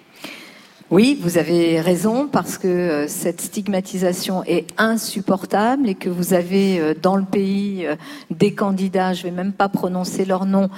oui, 0.92 1.18
vous 1.20 1.36
avez 1.36 1.80
raison 1.80 2.28
parce 2.28 2.58
que 2.58 2.68
euh, 2.68 3.08
cette 3.08 3.40
stigmatisation 3.40 4.44
est 4.44 4.68
insupportable 4.78 5.88
et 5.88 5.96
que 5.96 6.08
vous 6.08 6.32
avez 6.32 6.78
euh, 6.78 6.94
dans 6.94 7.16
le 7.16 7.24
pays 7.24 7.84
euh, 7.84 7.96
des 8.30 8.54
candidats, 8.54 9.12
je 9.12 9.24
vais 9.24 9.32
même 9.32 9.52
pas 9.52 9.68
prononcer 9.68 10.24
leur 10.24 10.46
nom, 10.46 10.70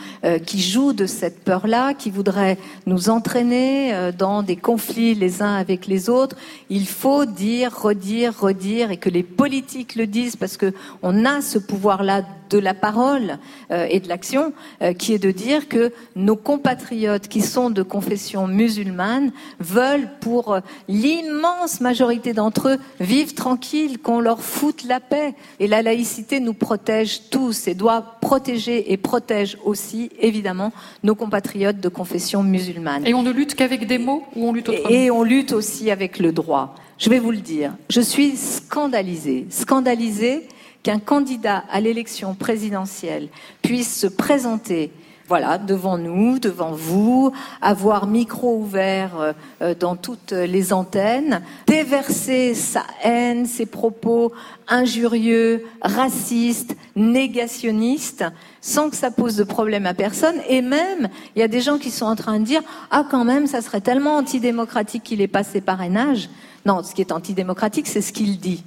qui 0.47 0.63
jouent 0.63 0.95
de 0.95 1.05
cette 1.07 1.45
peur-là, 1.45 1.93
qui 1.93 2.11
voudraient 2.11 2.57
nous 2.87 3.11
entraîner 3.11 4.11
dans 4.17 4.43
des 4.43 4.57
conflits 4.57 5.15
les 5.15 5.43
uns 5.43 5.55
avec 5.55 5.87
les 5.87 6.09
autres. 6.09 6.37
Il 6.71 6.87
faut 6.87 7.25
dire, 7.25 7.75
redire, 7.75 8.39
redire 8.39 8.91
et 8.91 8.97
que 8.97 9.11
les 9.11 9.23
politiques 9.23 9.95
le 9.95 10.07
disent 10.07 10.37
parce 10.37 10.57
que 10.57 10.73
on 11.03 11.25
a 11.25 11.41
ce 11.41 11.59
pouvoir-là 11.59 12.23
de 12.49 12.59
la 12.59 12.75
parole 12.75 13.39
euh, 13.71 13.87
et 13.91 14.01
de 14.01 14.09
l'action, 14.09 14.53
euh, 14.83 14.93
qui 14.93 15.15
est 15.15 15.19
de 15.19 15.31
dire 15.31 15.69
que 15.69 15.93
nos 16.17 16.37
compatriotes 16.37 17.29
qui 17.29 17.41
sont 17.41 17.71
de 17.71 17.83
confession 17.83 18.47
musulmane 18.47 19.33
veulent, 19.61 20.09
pour 20.21 20.53
euh, 20.53 20.61
l'immense 20.89 21.81
majorité 21.81 22.33
d'entre 22.33 22.69
eux, 22.69 22.79
vivre 23.01 23.35
tranquille, 23.35 23.99
qu'on 23.99 24.21
leur 24.21 24.43
foute 24.43 24.85
la 24.85 25.01
paix. 25.01 25.35
Et 25.61 25.67
la 25.67 25.83
laïcité 25.83 26.41
nous 26.41 26.55
protège 26.55 27.31
tous 27.31 27.69
et 27.69 27.75
doit 27.75 28.17
protéger 28.21 28.93
et 28.93 28.97
protège 28.97 29.59
aussi, 29.65 30.11
évidemment, 30.21 30.73
nos 31.03 31.15
compatriotes 31.15 31.81
de 31.81 31.89
confession 31.89 32.43
musulmane. 32.43 33.07
Et 33.07 33.15
on 33.15 33.23
ne 33.23 33.31
lutte 33.31 33.55
qu'avec 33.55 33.87
des 33.87 33.99
mots 33.99 34.25
ou 34.35 34.49
on 34.49 34.53
lutte 34.53 34.69
autrement? 34.69 34.89
Et 34.91 35.11
on 35.11 35.23
lutte 35.23 35.53
aussi 35.53 35.91
avec 35.91 36.19
le 36.19 36.33
droit. 36.33 36.75
Je 36.99 37.11
vais 37.11 37.21
vous 37.21 37.31
le 37.31 37.39
dire. 37.39 37.75
Je 37.91 38.01
suis 38.01 38.37
scandalisée, 38.37 39.47
scandalisée 39.51 40.49
qu'un 40.89 41.01
candidat 41.01 41.65
à 41.71 41.83
l'élection 41.83 42.33
présidentielle 42.33 43.29
puisse 43.61 43.95
se 43.95 44.07
présenter 44.07 44.91
voilà, 45.27 45.59
devant 45.59 45.99
nous, 45.99 46.39
devant 46.39 46.73
vous, 46.73 47.31
avoir 47.61 48.07
micro 48.07 48.57
ouvert 48.57 49.21
euh, 49.21 49.33
euh, 49.61 49.75
dans 49.79 49.97
toutes 49.97 50.33
les 50.33 50.73
antennes, 50.73 51.43
déverser 51.67 52.55
sa 52.55 52.85
haine, 53.05 53.45
ses 53.45 53.67
propos 53.67 54.33
injurieux, 54.67 55.67
racistes, 55.83 56.75
négationnistes, 56.97 58.25
sans 58.63 58.89
que 58.89 58.97
ça 58.97 59.11
pose 59.11 59.37
de 59.37 59.45
problème 59.45 59.85
à 59.85 59.93
personne. 59.93 60.37
Et 60.49 60.63
même, 60.63 61.11
il 61.37 61.41
y 61.41 61.43
a 61.43 61.49
des 61.49 61.61
gens 61.61 61.77
qui 61.77 61.91
sont 61.91 62.07
en 62.07 62.17
train 62.17 62.41
de 62.41 62.47
dire, 62.47 62.63
ah 62.91 63.05
quand 63.11 63.27
même, 63.27 63.47
ça 63.47 63.61
serait 63.61 63.83
tellement 63.83 64.17
antidémocratique 64.17 65.03
qu'il 65.03 65.21
ait 65.21 65.29
pas 65.29 65.45
ses 65.45 65.61
parrainages. 65.61 66.31
Non, 66.65 66.83
ce 66.83 66.95
qui 66.95 67.03
est 67.03 67.13
antidémocratique, 67.13 67.89
c'est 67.89 68.01
ce 68.01 68.15
qu'il 68.15 68.39
dit. 68.41 68.65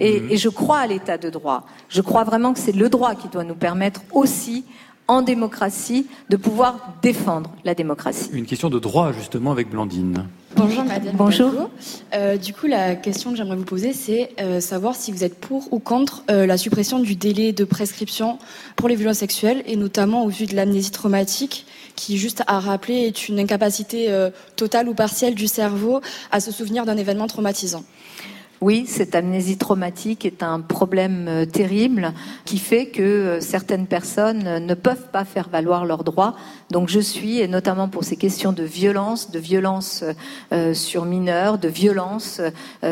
Et, 0.00 0.22
et, 0.30 0.36
je 0.36 0.48
crois 0.48 0.78
à 0.78 0.86
l'état 0.86 1.18
de 1.18 1.30
droit. 1.30 1.66
Je 1.88 2.00
crois 2.00 2.24
vraiment 2.24 2.52
que 2.52 2.58
c'est 2.58 2.72
le 2.72 2.88
droit 2.88 3.14
qui 3.14 3.28
doit 3.28 3.44
nous 3.44 3.54
permettre 3.54 4.02
aussi 4.12 4.64
en 5.06 5.22
démocratie, 5.22 6.06
de 6.30 6.36
pouvoir 6.36 6.94
défendre 7.02 7.50
la 7.64 7.74
démocratie. 7.74 8.30
Une 8.32 8.46
question 8.46 8.70
de 8.70 8.78
droit, 8.78 9.12
justement, 9.12 9.52
avec 9.52 9.68
Blandine. 9.68 10.26
Bonjour 10.56 10.84
Madame. 10.84 11.14
Bonjour. 11.16 11.68
Euh, 12.14 12.36
du 12.36 12.54
coup, 12.54 12.66
la 12.66 12.94
question 12.94 13.32
que 13.32 13.36
j'aimerais 13.36 13.56
vous 13.56 13.64
poser, 13.64 13.92
c'est 13.92 14.30
euh, 14.40 14.60
savoir 14.60 14.94
si 14.94 15.10
vous 15.12 15.24
êtes 15.24 15.38
pour 15.38 15.70
ou 15.72 15.78
contre 15.78 16.22
euh, 16.30 16.46
la 16.46 16.56
suppression 16.56 17.00
du 17.00 17.16
délai 17.16 17.52
de 17.52 17.64
prescription 17.64 18.38
pour 18.76 18.88
les 18.88 18.94
violences 18.94 19.18
sexuelles, 19.18 19.62
et 19.66 19.76
notamment 19.76 20.24
au 20.24 20.28
vu 20.28 20.46
de 20.46 20.54
l'amnésie 20.54 20.92
traumatique, 20.92 21.66
qui, 21.96 22.16
juste 22.16 22.42
à 22.46 22.60
rappeler, 22.60 23.06
est 23.06 23.28
une 23.28 23.38
incapacité 23.38 24.10
euh, 24.10 24.30
totale 24.56 24.88
ou 24.88 24.94
partielle 24.94 25.34
du 25.34 25.48
cerveau 25.48 26.00
à 26.30 26.40
se 26.40 26.50
souvenir 26.50 26.86
d'un 26.86 26.96
événement 26.96 27.26
traumatisant. 27.26 27.84
Oui, 28.60 28.86
cette 28.86 29.14
amnésie 29.14 29.58
traumatique 29.58 30.24
est 30.24 30.42
un 30.42 30.60
problème 30.60 31.26
euh, 31.28 31.44
terrible 31.44 32.12
qui 32.44 32.58
fait 32.58 32.86
que 32.86 33.02
euh, 33.02 33.40
certaines 33.40 33.86
personnes 33.86 34.64
ne 34.64 34.74
peuvent 34.74 35.10
pas 35.10 35.24
faire 35.24 35.48
valoir 35.48 35.84
leurs 35.84 36.04
droits. 36.04 36.34
Donc 36.70 36.88
je 36.88 37.00
suis, 37.00 37.40
et 37.40 37.48
notamment 37.48 37.88
pour 37.88 38.04
ces 38.04 38.16
questions 38.16 38.52
de 38.52 38.62
violence, 38.62 39.30
de 39.30 39.38
violence 39.38 40.04
euh, 40.52 40.72
sur 40.72 41.04
mineurs, 41.04 41.58
de 41.58 41.68
violence 41.68 42.40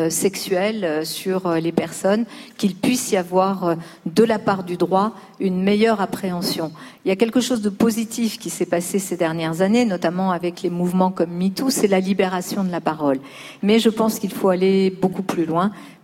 sexuelle 0.09 1.05
sur 1.05 1.49
les 1.53 1.71
personnes, 1.71 2.25
qu'il 2.57 2.75
puisse 2.75 3.11
y 3.11 3.17
avoir 3.17 3.75
de 4.05 4.23
la 4.23 4.39
part 4.39 4.63
du 4.63 4.77
droit 4.77 5.13
une 5.39 5.61
meilleure 5.61 6.01
appréhension. 6.01 6.71
Il 7.05 7.09
y 7.09 7.11
a 7.11 7.15
quelque 7.15 7.41
chose 7.41 7.61
de 7.61 7.69
positif 7.69 8.39
qui 8.39 8.49
s'est 8.49 8.65
passé 8.65 8.97
ces 8.99 9.17
dernières 9.17 9.61
années, 9.61 9.85
notamment 9.85 10.31
avec 10.31 10.61
les 10.61 10.69
mouvements 10.69 11.11
comme 11.11 11.31
MeToo, 11.31 11.69
c'est 11.69 11.87
la 11.87 11.99
libération 11.99 12.63
de 12.63 12.71
la 12.71 12.79
parole. 12.81 13.19
Mais 13.61 13.79
je 13.79 13.89
pense 13.89 14.19
qu'il 14.19 14.31
faut 14.31 14.49
aller 14.49 14.89
beaucoup 14.89 15.23
plus 15.23 15.45
loin 15.45 15.52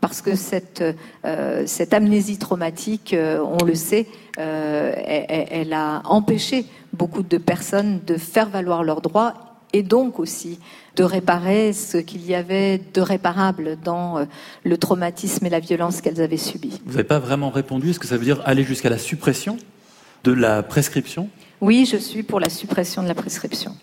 parce 0.02 0.22
que 0.22 0.36
cette, 0.36 0.84
euh, 1.26 1.64
cette 1.66 1.94
amnésie 1.94 2.38
traumatique, 2.38 3.14
euh, 3.14 3.44
on 3.44 3.64
le 3.64 3.76
sait, 3.76 4.08
euh, 4.38 4.94
elle, 4.96 5.48
elle, 5.52 5.74
a 5.74 6.02
empêché 6.06 6.66
beaucoup 6.94 7.24
de 7.24 7.38
personnes 7.38 8.02
de 8.06 8.18
faire 8.18 8.50
valoir 8.50 8.84
leurs 8.84 9.02
droits 9.02 9.34
et 9.74 9.84
donc 9.84 10.20
aussi 10.20 10.60
de 10.96 11.04
réparer 11.04 11.74
ce 11.74 11.98
qu'il 11.98 12.26
y 12.26 12.34
avait 12.34 12.82
de 12.94 13.02
réparable 13.02 13.78
dans 13.84 14.26
le 14.64 14.78
traumatisme 14.78 15.46
et 15.46 15.50
la 15.50 15.60
violence 15.60 16.02
qu'elles 16.02 16.22
avaient 16.22 16.38
subi. 16.38 16.82
Vous 16.86 16.94
n'avez 16.94 17.04
pas 17.04 17.20
vraiment 17.20 17.52
répondu. 17.52 17.92
Est-ce 17.92 18.00
que 18.00 18.08
ça 18.08 18.18
veut 18.18 18.26
dire 18.26 18.42
aller 18.46 18.64
jusqu'à 18.64 18.90
la 18.90 18.98
suppression 18.98 19.58
de 20.24 20.34
la 20.34 20.64
prescription? 20.64 21.30
Oui, 21.62 21.88
je 21.90 21.98
suis 21.98 22.24
pour 22.24 22.40
la 22.40 22.50
suppression 22.50 23.04
de 23.04 23.08
la 23.08 23.14
prescription. 23.14 23.76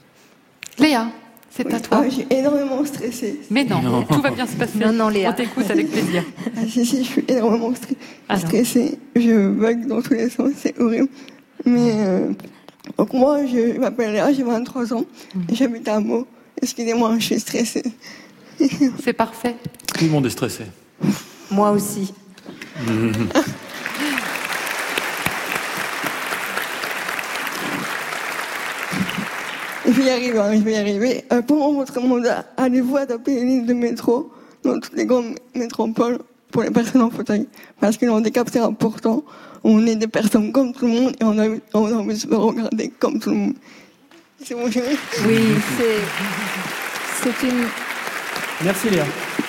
Léa 0.79 1.07
c'est 1.57 1.67
oui. 1.67 1.75
à 1.75 1.81
toi. 1.81 2.03
Ah, 2.05 2.09
J'ai 2.09 2.27
énormément 2.31 2.85
stressé. 2.85 3.41
Mais 3.51 3.65
non, 3.65 3.81
non, 3.81 4.03
tout 4.03 4.21
va 4.21 4.31
bien 4.31 4.47
se 4.47 4.57
passer. 4.57 4.79
Non, 4.79 4.93
non, 4.93 5.09
Léa. 5.09 5.31
On 5.31 5.35
t'écoute 5.35 5.71
avec 5.71 5.91
plaisir. 5.91 6.23
Ah, 6.57 6.61
si, 6.69 6.85
si, 6.85 7.05
je 7.05 7.09
suis 7.09 7.25
énormément 7.29 7.75
stressée. 7.75 7.97
Ah, 8.29 8.39
stressée. 8.39 8.99
Je 9.15 9.49
bug 9.51 9.87
dans 9.87 10.03
tous 10.03 10.15
les 10.15 10.29
sens, 10.29 10.53
c'est 10.57 10.79
horrible. 10.81 11.09
Mais 11.65 11.93
euh, 11.95 12.31
donc 12.99 13.13
moi, 13.13 13.45
je 13.47 13.79
m'appelle 13.79 14.13
Léa, 14.13 14.33
j'ai 14.33 14.43
23 14.43 14.93
ans. 14.95 15.05
Mmh. 15.35 15.41
J'habite 15.53 15.89
à 15.89 16.01
Meaux. 16.01 16.27
Excusez-moi, 16.61 17.17
je 17.19 17.25
suis 17.25 17.41
stressée. 17.41 17.85
C'est 19.03 19.13
parfait. 19.13 19.57
Tout 19.99 20.05
le 20.05 20.11
monde 20.11 20.27
est 20.27 20.31
stressé. 20.31 20.65
Moi 21.51 21.71
aussi. 21.71 22.13
Mmh. 22.87 23.13
Je 29.97 30.03
vais 30.03 30.09
y 30.09 30.11
arriver, 30.11 30.39
hein, 30.39 30.53
je 30.53 30.59
vais 30.61 30.73
y 30.73 30.77
arriver. 30.77 31.25
Euh, 31.33 31.41
pendant 31.41 31.73
votre 31.73 31.99
mandat, 32.03 32.45
allez-vous 32.59 32.99
adapter 32.99 33.37
les 33.37 33.47
lignes 33.47 33.65
de 33.65 33.73
métro 33.73 34.31
dans 34.63 34.79
toutes 34.79 34.95
les 34.95 35.07
grandes 35.07 35.39
métropoles 35.55 36.19
pour 36.51 36.65
les 36.65 36.71
personnes 36.71 37.01
en 37.01 37.09
fauteuil 37.09 37.49
Parce 37.81 37.97
que 37.97 38.05
le 38.05 38.13
handicap, 38.13 38.47
c'est 38.53 38.59
important. 38.59 39.25
On 39.65 39.87
est 39.87 39.97
des 39.97 40.07
personnes 40.07 40.53
comme 40.53 40.75
tout 40.75 40.87
le 40.87 40.93
monde 40.93 41.17
et 41.19 41.25
on 41.25 41.39
a, 41.39 41.47
on 41.73 41.87
a 41.87 41.95
envie 41.95 42.13
de 42.13 42.19
se 42.19 42.27
regarder 42.27 42.93
comme 42.99 43.19
tout 43.19 43.31
le 43.31 43.37
monde. 43.37 43.55
C'est 44.45 44.55
bon. 44.55 44.67
Oui, 44.67 45.41
c'est, 45.79 45.97
c'est 47.23 47.49
une... 47.49 47.65
Merci 48.65 48.91
Léa. 48.91 49.05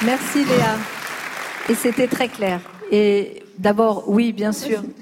Merci 0.05 0.45
Léa. 0.45 0.77
Et 1.67 1.75
c'était 1.75 2.07
très 2.07 2.29
clair. 2.29 2.61
Et 2.89 3.43
d'abord, 3.57 4.05
oui, 4.07 4.31
bien 4.31 4.53
sûr. 4.53 4.79
Merci 4.79 4.93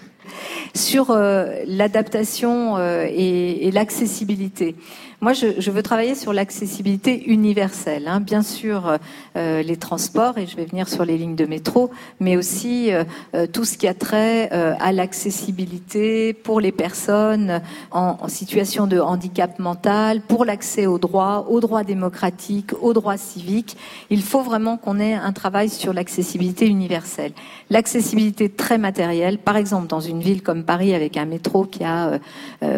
sur 0.75 1.09
euh, 1.09 1.63
l'adaptation 1.65 2.77
euh, 2.77 3.07
et, 3.09 3.67
et 3.67 3.71
l'accessibilité. 3.71 4.75
Moi, 5.21 5.31
je, 5.33 5.59
je, 5.59 5.71
veux 5.71 5.81
travailler 5.81 6.13
sur 6.13 6.33
l'accessibilité 6.33 7.31
universelle. 7.31 8.07
Hein. 8.07 8.19
Bien 8.19 8.43
sûr, 8.43 8.97
euh, 9.37 9.63
les 9.63 9.77
transports, 9.77 10.37
et 10.37 10.45
je 10.45 10.55
vais 10.55 10.65
venir 10.65 10.89
sur 10.89 11.05
les 11.05 11.17
lignes 11.17 11.35
de 11.35 11.45
métro, 11.45 11.89
mais 12.19 12.35
aussi 12.35 12.91
euh, 12.91 13.03
tout 13.51 13.63
ce 13.63 13.77
qui 13.77 13.87
a 13.87 13.93
trait 13.93 14.49
euh, 14.51 14.75
à 14.79 14.91
l'accessibilité 14.91 16.33
pour 16.33 16.59
les 16.59 16.73
personnes 16.73 17.61
en, 17.91 18.17
en, 18.21 18.27
situation 18.27 18.87
de 18.87 18.99
handicap 18.99 19.57
mental, 19.57 20.21
pour 20.21 20.43
l'accès 20.43 20.85
aux 20.85 20.99
droits, 20.99 21.47
aux 21.49 21.61
droits 21.61 21.83
démocratiques, 21.83 22.71
aux 22.81 22.93
droits 22.93 23.17
civiques. 23.17 23.77
Il 24.09 24.21
faut 24.21 24.41
vraiment 24.41 24.75
qu'on 24.75 24.99
ait 24.99 25.13
un 25.13 25.31
travail 25.31 25.69
sur 25.69 25.93
l'accessibilité 25.93 26.67
universelle. 26.67 27.31
L'accessibilité 27.69 28.49
très 28.49 28.77
matérielle, 28.77 29.37
par 29.37 29.55
exemple 29.55 29.87
dans 29.87 30.01
une 30.01 30.19
ville 30.19 30.43
comme 30.43 30.64
Paris 30.65 30.93
avec 30.93 31.17
un 31.17 31.25
métro 31.25 31.63
qui 31.65 31.83
a 31.83 32.19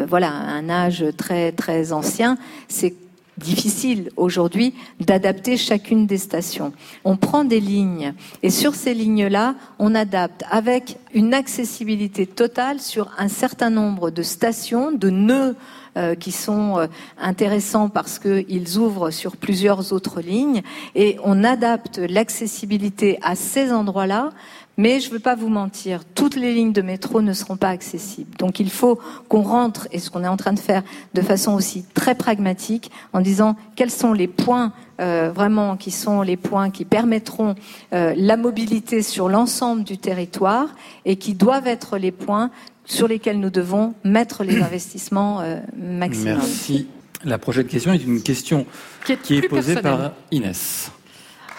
voilà 0.07 0.31
un 0.31 0.69
âge 0.69 1.05
très 1.17 1.51
très 1.51 1.91
ancien 1.91 2.37
c'est 2.67 2.93
difficile 3.37 4.09
aujourd'hui 4.17 4.73
d'adapter 4.99 5.57
chacune 5.57 6.07
des 6.07 6.17
stations. 6.17 6.73
On 7.03 7.17
prend 7.17 7.43
des 7.43 7.59
lignes 7.59 8.13
et 8.43 8.49
sur 8.49 8.75
ces 8.75 8.93
lignes-là, 8.93 9.55
on 9.79 9.95
adapte 9.95 10.43
avec 10.49 10.97
une 11.13 11.33
accessibilité 11.33 12.25
totale 12.25 12.79
sur 12.79 13.11
un 13.17 13.27
certain 13.27 13.69
nombre 13.69 14.09
de 14.09 14.23
stations, 14.23 14.91
de 14.91 15.09
nœuds 15.09 15.55
euh, 15.97 16.15
qui 16.15 16.31
sont 16.31 16.77
euh, 16.77 16.87
intéressants 17.19 17.89
parce 17.89 18.19
qu'ils 18.19 18.77
ouvrent 18.77 19.11
sur 19.11 19.37
plusieurs 19.37 19.93
autres 19.93 20.21
lignes 20.21 20.61
et 20.95 21.17
on 21.23 21.43
adapte 21.43 21.99
l'accessibilité 21.99 23.19
à 23.21 23.35
ces 23.35 23.71
endroits-là 23.71 24.31
mais 24.77 24.99
je 24.99 25.07
ne 25.07 25.13
veux 25.13 25.19
pas 25.19 25.35
vous 25.35 25.49
mentir, 25.49 26.01
toutes 26.05 26.35
les 26.35 26.53
lignes 26.53 26.71
de 26.71 26.81
métro 26.81 27.21
ne 27.21 27.33
seront 27.33 27.57
pas 27.57 27.69
accessibles. 27.69 28.37
Donc 28.37 28.59
il 28.59 28.69
faut 28.69 28.99
qu'on 29.27 29.41
rentre, 29.41 29.87
et 29.91 29.99
ce 29.99 30.09
qu'on 30.11 30.23
est 30.23 30.27
en 30.27 30.37
train 30.37 30.53
de 30.53 30.59
faire 30.59 30.83
de 31.13 31.21
façon 31.21 31.53
aussi 31.53 31.83
très 31.95 32.13
pragmatique, 32.13 32.91
en 33.13 33.21
disant 33.21 33.55
quels 33.75 33.91
sont 33.91 34.13
les 34.13 34.27
points 34.27 34.71
euh, 34.99 35.31
vraiment 35.33 35.77
qui 35.77 35.91
sont 35.91 36.21
les 36.21 36.37
points 36.37 36.69
qui 36.69 36.85
permettront 36.85 37.55
euh, 37.93 38.13
la 38.15 38.37
mobilité 38.37 39.01
sur 39.01 39.29
l'ensemble 39.29 39.83
du 39.83 39.97
territoire 39.97 40.69
et 41.05 41.17
qui 41.17 41.33
doivent 41.33 41.67
être 41.67 41.97
les 41.97 42.11
points 42.11 42.49
sur 42.85 43.07
lesquels 43.07 43.39
nous 43.39 43.49
devons 43.49 43.93
mettre 44.03 44.43
les 44.43 44.61
investissements 44.61 45.41
euh, 45.41 45.59
maximum. 45.75 46.37
Merci. 46.37 46.87
La 47.23 47.39
prochaine 47.39 47.65
question 47.65 47.93
est 47.93 48.03
une 48.03 48.21
question 48.21 48.65
qui 49.05 49.13
est, 49.13 49.21
qui 49.21 49.37
est 49.37 49.47
posée 49.47 49.75
par 49.75 50.11
Inès. 50.31 50.91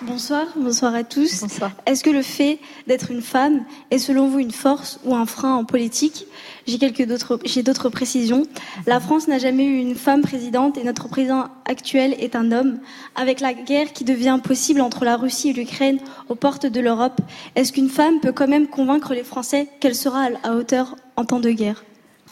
Bonsoir, 0.02 0.46
bonsoir 0.54 0.94
à 0.94 1.02
tous. 1.02 1.40
Bonsoir. 1.40 1.72
Est-ce 1.84 2.04
que 2.04 2.10
le 2.10 2.22
fait 2.22 2.60
d'être 2.86 3.10
une 3.10 3.20
femme 3.20 3.64
est 3.90 3.98
selon 3.98 4.28
vous 4.28 4.38
une 4.38 4.52
force 4.52 5.00
ou 5.04 5.16
un 5.16 5.26
frein 5.26 5.56
en 5.56 5.64
politique 5.64 6.26
J'ai 6.68 6.78
quelques 6.78 7.04
d'autres, 7.04 7.40
j'ai 7.44 7.64
d'autres 7.64 7.88
précisions. 7.88 8.44
La 8.86 9.00
France 9.00 9.26
n'a 9.26 9.38
jamais 9.38 9.64
eu 9.64 9.78
une 9.78 9.96
femme 9.96 10.22
présidente 10.22 10.78
et 10.78 10.84
notre 10.84 11.08
président 11.08 11.46
actuel 11.64 12.14
est 12.20 12.36
un 12.36 12.52
homme. 12.52 12.78
Avec 13.16 13.40
la 13.40 13.54
guerre 13.54 13.92
qui 13.92 14.04
devient 14.04 14.38
possible 14.42 14.82
entre 14.82 15.04
la 15.04 15.16
Russie 15.16 15.50
et 15.50 15.52
l'Ukraine 15.52 15.98
aux 16.28 16.36
portes 16.36 16.66
de 16.66 16.80
l'Europe, 16.80 17.20
est-ce 17.56 17.72
qu'une 17.72 17.90
femme 17.90 18.20
peut 18.20 18.32
quand 18.32 18.48
même 18.48 18.68
convaincre 18.68 19.14
les 19.14 19.24
Français 19.24 19.68
qu'elle 19.80 19.96
sera 19.96 20.28
à 20.44 20.54
hauteur 20.54 20.94
en 21.16 21.24
temps 21.24 21.40
de 21.40 21.50
guerre 21.50 21.82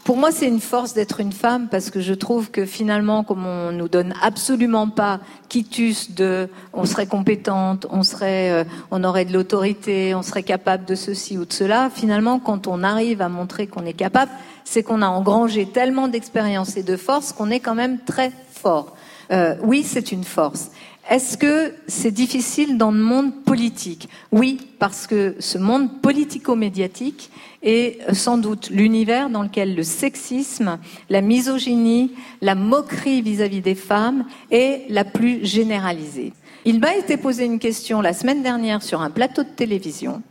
pour 0.06 0.16
moi, 0.16 0.30
c'est 0.30 0.46
une 0.46 0.60
force 0.60 0.94
d'être 0.94 1.18
une 1.18 1.32
femme 1.32 1.66
parce 1.68 1.90
que 1.90 2.00
je 2.00 2.14
trouve 2.14 2.52
que 2.52 2.64
finalement, 2.64 3.24
comme 3.24 3.44
on 3.44 3.72
nous 3.72 3.88
donne 3.88 4.14
absolument 4.22 4.88
pas 4.88 5.18
quitus 5.48 6.12
de, 6.12 6.48
on 6.72 6.84
serait 6.84 7.08
compétente, 7.08 7.88
on 7.90 8.04
serait, 8.04 8.52
euh, 8.52 8.64
on 8.92 9.02
aurait 9.02 9.24
de 9.24 9.32
l'autorité, 9.32 10.14
on 10.14 10.22
serait 10.22 10.44
capable 10.44 10.84
de 10.84 10.94
ceci 10.94 11.36
ou 11.36 11.44
de 11.44 11.52
cela. 11.52 11.90
Finalement, 11.92 12.38
quand 12.38 12.68
on 12.68 12.84
arrive 12.84 13.20
à 13.20 13.28
montrer 13.28 13.66
qu'on 13.66 13.84
est 13.84 13.94
capable, 13.94 14.30
c'est 14.64 14.84
qu'on 14.84 15.02
a 15.02 15.08
engrangé 15.08 15.66
tellement 15.66 16.06
d'expérience 16.06 16.76
et 16.76 16.84
de 16.84 16.96
force 16.96 17.32
qu'on 17.32 17.50
est 17.50 17.58
quand 17.58 17.74
même 17.74 17.98
très 17.98 18.30
fort. 18.52 18.94
Euh, 19.32 19.56
oui, 19.64 19.82
c'est 19.82 20.12
une 20.12 20.22
force. 20.22 20.70
Est-ce 21.08 21.38
que 21.38 21.72
c'est 21.86 22.10
difficile 22.10 22.78
dans 22.78 22.90
le 22.90 22.98
monde 22.98 23.32
politique 23.44 24.08
Oui, 24.32 24.58
parce 24.80 25.06
que 25.06 25.36
ce 25.38 25.56
monde 25.56 26.00
politico-médiatique 26.02 27.30
est 27.62 28.12
sans 28.12 28.38
doute 28.38 28.70
l'univers 28.70 29.30
dans 29.30 29.42
lequel 29.42 29.76
le 29.76 29.84
sexisme, 29.84 30.78
la 31.08 31.20
misogynie, 31.20 32.10
la 32.42 32.56
moquerie 32.56 33.22
vis-à-vis 33.22 33.60
des 33.60 33.76
femmes 33.76 34.24
est 34.50 34.86
la 34.88 35.04
plus 35.04 35.46
généralisée. 35.46 36.32
Il 36.64 36.80
m'a 36.80 36.96
été 36.96 37.16
posé 37.16 37.44
une 37.44 37.60
question 37.60 38.00
la 38.00 38.12
semaine 38.12 38.42
dernière 38.42 38.82
sur 38.82 39.00
un 39.00 39.10
plateau 39.10 39.44
de 39.44 39.48
télévision. 39.48 40.22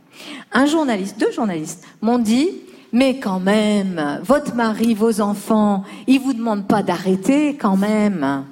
Un 0.52 0.66
journaliste, 0.66 1.18
deux 1.18 1.32
journalistes 1.32 1.84
m'ont 2.02 2.18
dit 2.18 2.50
mais 2.92 3.18
quand 3.18 3.40
même, 3.40 4.20
votre 4.22 4.54
mari, 4.54 4.94
vos 4.94 5.20
enfants, 5.20 5.84
ils 6.06 6.20
vous 6.20 6.32
demandent 6.34 6.66
pas 6.66 6.82
d'arrêter 6.82 7.56
quand 7.56 7.76
même. 7.76 8.44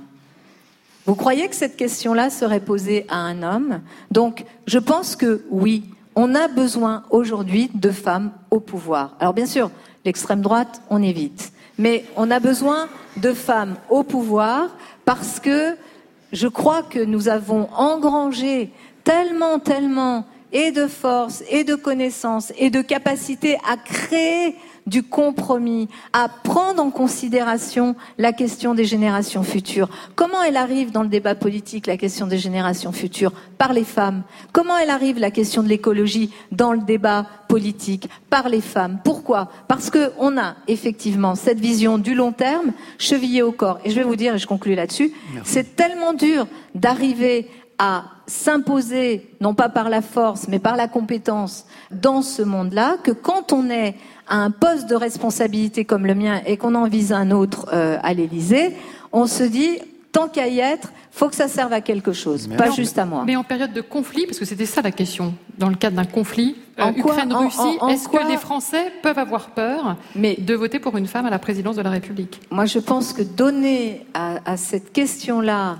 Vous 1.07 1.15
croyez 1.15 1.49
que 1.49 1.55
cette 1.55 1.77
question-là 1.77 2.31
serait 2.31 2.61
posée 2.61 3.05
à 3.09 3.17
un 3.17 3.43
homme? 3.43 3.81
Donc, 4.11 4.45
je 4.67 4.79
pense 4.79 5.17
que 5.17 5.45
oui, 5.51 5.85
on 6.17 6.35
a 6.35 6.49
besoin 6.49 7.03
aujourd'hui 7.11 7.71
de 7.75 7.91
femmes 7.91 8.33
au 8.51 8.61
pouvoir. 8.61 9.15
Alors 9.21 9.35
bien 9.35 9.47
sûr, 9.47 9.71
l'extrême 10.05 10.41
droite, 10.41 10.81
on 10.89 11.03
évite. 11.03 11.53
Mais 11.79 12.05
on 12.17 12.31
a 12.31 12.41
besoin 12.41 12.89
de 13.17 13.33
femmes 13.33 13.77
au 13.91 14.03
pouvoir 14.03 14.71
parce 15.05 15.41
que 15.41 15.77
je 16.33 16.49
crois 16.49 16.83
que 16.83 17.01
nous 17.01 17.29
avons 17.29 17.69
engrangé 17.77 18.71
tellement, 19.03 19.59
tellement 19.59 20.25
et 20.53 20.71
de 20.71 20.87
force 20.87 21.43
et 21.51 21.65
de 21.65 21.75
connaissances 21.75 22.53
et 22.59 22.71
de 22.71 22.81
capacité 22.81 23.59
à 23.69 23.77
créer 23.77 24.57
du 24.87 25.03
compromis, 25.03 25.89
à 26.13 26.29
prendre 26.29 26.83
en 26.83 26.91
considération 26.91 27.97
la 28.19 28.33
question 28.33 28.75
des 28.75 28.85
générations 28.85 29.43
futures. 29.43 29.89
Comment 30.15 30.43
elle 30.43 30.57
arrive 30.57 30.91
dans 30.93 31.03
le 31.03 31.09
débat 31.09 31.35
politique, 31.35 31.87
la 31.87 31.97
question 31.97 32.27
des 32.27 32.39
générations 32.39 32.93
futures 32.93 33.33
Par 33.59 33.73
les 33.73 33.85
femmes? 33.85 34.23
Comment 34.53 34.77
elle 34.77 34.91
arrive, 34.91 35.19
la 35.19 35.31
question 35.31 35.63
de 35.63 35.69
l'écologie, 35.69 36.31
dans 36.53 36.73
le 36.73 36.81
débat 36.81 37.27
politique 37.49 38.09
Par 38.29 38.49
les 38.49 38.61
femmes? 38.61 38.99
Pourquoi? 39.05 39.51
Parce 39.69 39.91
qu'on 39.91 40.39
a 40.39 40.57
effectivement 40.69 41.35
cette 41.35 41.61
vision 41.61 41.99
du 41.99 42.15
long 42.15 42.33
terme 42.33 42.73
chevillée 42.99 43.43
au 43.43 43.53
corps. 43.53 43.79
Et 43.85 43.91
je 43.91 43.97
vais 43.97 44.03
vous 44.03 44.17
dire, 44.17 44.35
et 44.35 44.39
je 44.39 44.47
conclue 44.47 44.75
là-dessus, 44.75 45.13
c'est 45.45 45.77
tellement 45.77 46.13
dur 46.13 46.47
d'arriver 46.75 47.49
à 47.79 48.05
s'imposer, 48.27 49.29
non 49.41 49.55
pas 49.55 49.69
par 49.69 49.89
la 49.89 50.03
force, 50.03 50.49
mais 50.49 50.59
par 50.59 50.77
la 50.77 50.89
compétence 50.89 51.67
dans 51.91 52.23
ce 52.23 52.43
monde-là, 52.43 52.97
que 53.03 53.11
quand 53.11 53.53
on 53.53 53.69
est 53.69 53.97
à 54.29 54.37
un 54.37 54.51
poste 54.51 54.89
de 54.89 54.95
responsabilité 54.95 55.85
comme 55.85 56.07
le 56.07 56.15
mien 56.15 56.41
et 56.47 56.57
qu'on 56.57 56.75
en 56.75 56.89
vise 56.89 57.13
un 57.13 57.31
autre 57.31 57.67
euh, 57.73 57.99
à 58.03 58.15
l'Élysée, 58.15 58.75
on 59.13 59.27
se 59.27 59.43
dit, 59.45 59.79
tant 60.13 60.29
qu'à 60.29 60.49
y 60.49 60.61
être, 60.61 60.93
faut 61.11 61.29
que 61.29 61.37
ça 61.37 61.49
serve 61.49 61.73
à 61.73 61.81
quelque 61.81 62.13
chose, 62.13 62.49
pas 62.59 62.71
juste 62.71 62.99
à 62.99 63.05
moi. 63.05 63.23
Mais 63.27 63.37
en 63.37 63.45
période 63.45 63.73
de 63.73 63.81
conflit, 63.81 64.27
parce 64.27 64.39
que 64.39 64.45
c'était 64.45 64.67
ça 64.67 64.83
la 64.83 64.91
question, 64.91 65.35
dans 65.59 65.69
le 65.69 65.77
cadre 65.77 65.97
d'un 65.97 66.05
conflit, 66.05 66.57
euh, 66.81 66.91
Ukraine-Russie, 66.97 67.79
est-ce 67.91 68.09
que 68.09 68.29
les 68.29 68.37
Français 68.37 68.93
peuvent 69.03 69.19
avoir 69.19 69.51
peur 69.51 69.97
de 70.17 70.55
voter 70.55 70.81
pour 70.81 70.97
une 70.97 71.07
femme 71.07 71.27
à 71.27 71.31
la 71.31 71.39
présidence 71.39 71.77
de 71.77 71.83
la 71.83 71.91
République? 71.91 72.41
Moi, 72.51 72.67
je 72.67 72.81
pense 72.81 73.13
que 73.13 73.23
donner 73.23 74.07
à 74.15 74.57
cette 74.57 74.93
question-là 74.93 75.77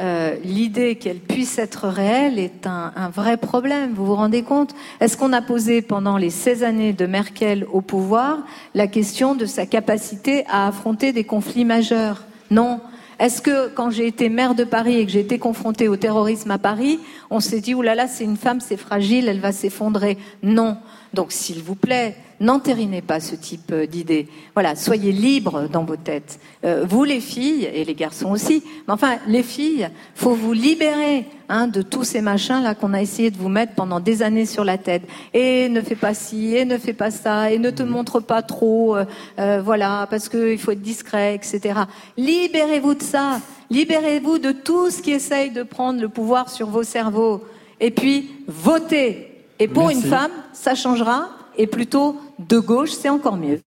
euh, 0.00 0.36
l'idée 0.44 0.94
qu'elle 0.96 1.18
puisse 1.18 1.58
être 1.58 1.88
réelle 1.88 2.38
est 2.38 2.66
un, 2.66 2.92
un, 2.94 3.08
vrai 3.08 3.36
problème. 3.36 3.94
Vous 3.94 4.06
vous 4.06 4.14
rendez 4.14 4.42
compte? 4.42 4.74
Est-ce 5.00 5.16
qu'on 5.16 5.32
a 5.32 5.42
posé 5.42 5.82
pendant 5.82 6.16
les 6.16 6.30
16 6.30 6.62
années 6.62 6.92
de 6.92 7.06
Merkel 7.06 7.66
au 7.72 7.80
pouvoir 7.80 8.38
la 8.74 8.86
question 8.86 9.34
de 9.34 9.44
sa 9.44 9.66
capacité 9.66 10.44
à 10.48 10.68
affronter 10.68 11.12
des 11.12 11.24
conflits 11.24 11.64
majeurs? 11.64 12.24
Non. 12.50 12.80
Est-ce 13.18 13.42
que 13.42 13.68
quand 13.68 13.90
j'ai 13.90 14.06
été 14.06 14.28
maire 14.28 14.54
de 14.54 14.62
Paris 14.62 14.98
et 14.98 15.04
que 15.04 15.10
j'ai 15.10 15.20
été 15.20 15.40
confrontée 15.40 15.88
au 15.88 15.96
terrorisme 15.96 16.52
à 16.52 16.58
Paris, 16.58 17.00
on 17.30 17.40
s'est 17.40 17.60
dit, 17.60 17.74
oulala, 17.74 18.06
c'est 18.06 18.22
une 18.22 18.36
femme, 18.36 18.60
c'est 18.60 18.76
fragile, 18.76 19.28
elle 19.28 19.40
va 19.40 19.50
s'effondrer? 19.50 20.18
Non. 20.44 20.76
Donc, 21.14 21.32
s'il 21.32 21.62
vous 21.62 21.74
plaît, 21.74 22.16
n'entérinez 22.40 23.02
pas 23.02 23.20
ce 23.20 23.34
type 23.34 23.72
euh, 23.72 23.86
d'idées. 23.86 24.28
Voilà, 24.54 24.76
soyez 24.76 25.12
libres 25.12 25.68
dans 25.68 25.84
vos 25.84 25.96
têtes. 25.96 26.38
Euh, 26.64 26.84
vous, 26.88 27.04
les 27.04 27.20
filles, 27.20 27.68
et 27.72 27.84
les 27.84 27.94
garçons 27.94 28.30
aussi, 28.30 28.62
mais 28.86 28.94
enfin, 28.94 29.16
les 29.26 29.42
filles, 29.42 29.88
faut 30.14 30.34
vous 30.34 30.52
libérer 30.52 31.24
hein, 31.48 31.66
de 31.66 31.82
tous 31.82 32.04
ces 32.04 32.20
machins-là 32.20 32.74
qu'on 32.74 32.94
a 32.94 33.00
essayé 33.00 33.30
de 33.30 33.38
vous 33.38 33.48
mettre 33.48 33.74
pendant 33.74 34.00
des 34.00 34.22
années 34.22 34.46
sur 34.46 34.64
la 34.64 34.78
tête. 34.78 35.02
Et 35.32 35.68
ne 35.68 35.80
fais 35.80 35.96
pas 35.96 36.14
ci, 36.14 36.54
et 36.54 36.64
ne 36.64 36.78
fais 36.78 36.92
pas 36.92 37.10
ça, 37.10 37.50
et 37.50 37.58
ne 37.58 37.70
te 37.70 37.82
montre 37.82 38.20
pas 38.20 38.42
trop, 38.42 38.96
euh, 38.96 39.62
voilà, 39.64 40.06
parce 40.10 40.28
qu'il 40.28 40.58
faut 40.58 40.72
être 40.72 40.82
discret, 40.82 41.34
etc. 41.34 41.80
Libérez-vous 42.16 42.94
de 42.94 43.02
ça. 43.02 43.40
Libérez-vous 43.70 44.38
de 44.38 44.52
tout 44.52 44.90
ce 44.90 45.02
qui 45.02 45.10
essaye 45.12 45.50
de 45.50 45.62
prendre 45.62 46.00
le 46.00 46.08
pouvoir 46.08 46.50
sur 46.50 46.68
vos 46.68 46.82
cerveaux. 46.82 47.42
Et 47.80 47.90
puis, 47.90 48.30
votez. 48.46 49.27
Et 49.58 49.68
pour 49.68 49.90
une 49.90 50.02
femme, 50.02 50.30
ça 50.52 50.74
changera. 50.74 51.30
Et 51.56 51.66
plutôt 51.66 52.16
de 52.38 52.58
gauche, 52.58 52.92
c'est 52.92 53.08
encore 53.08 53.36
mieux. 53.36 53.60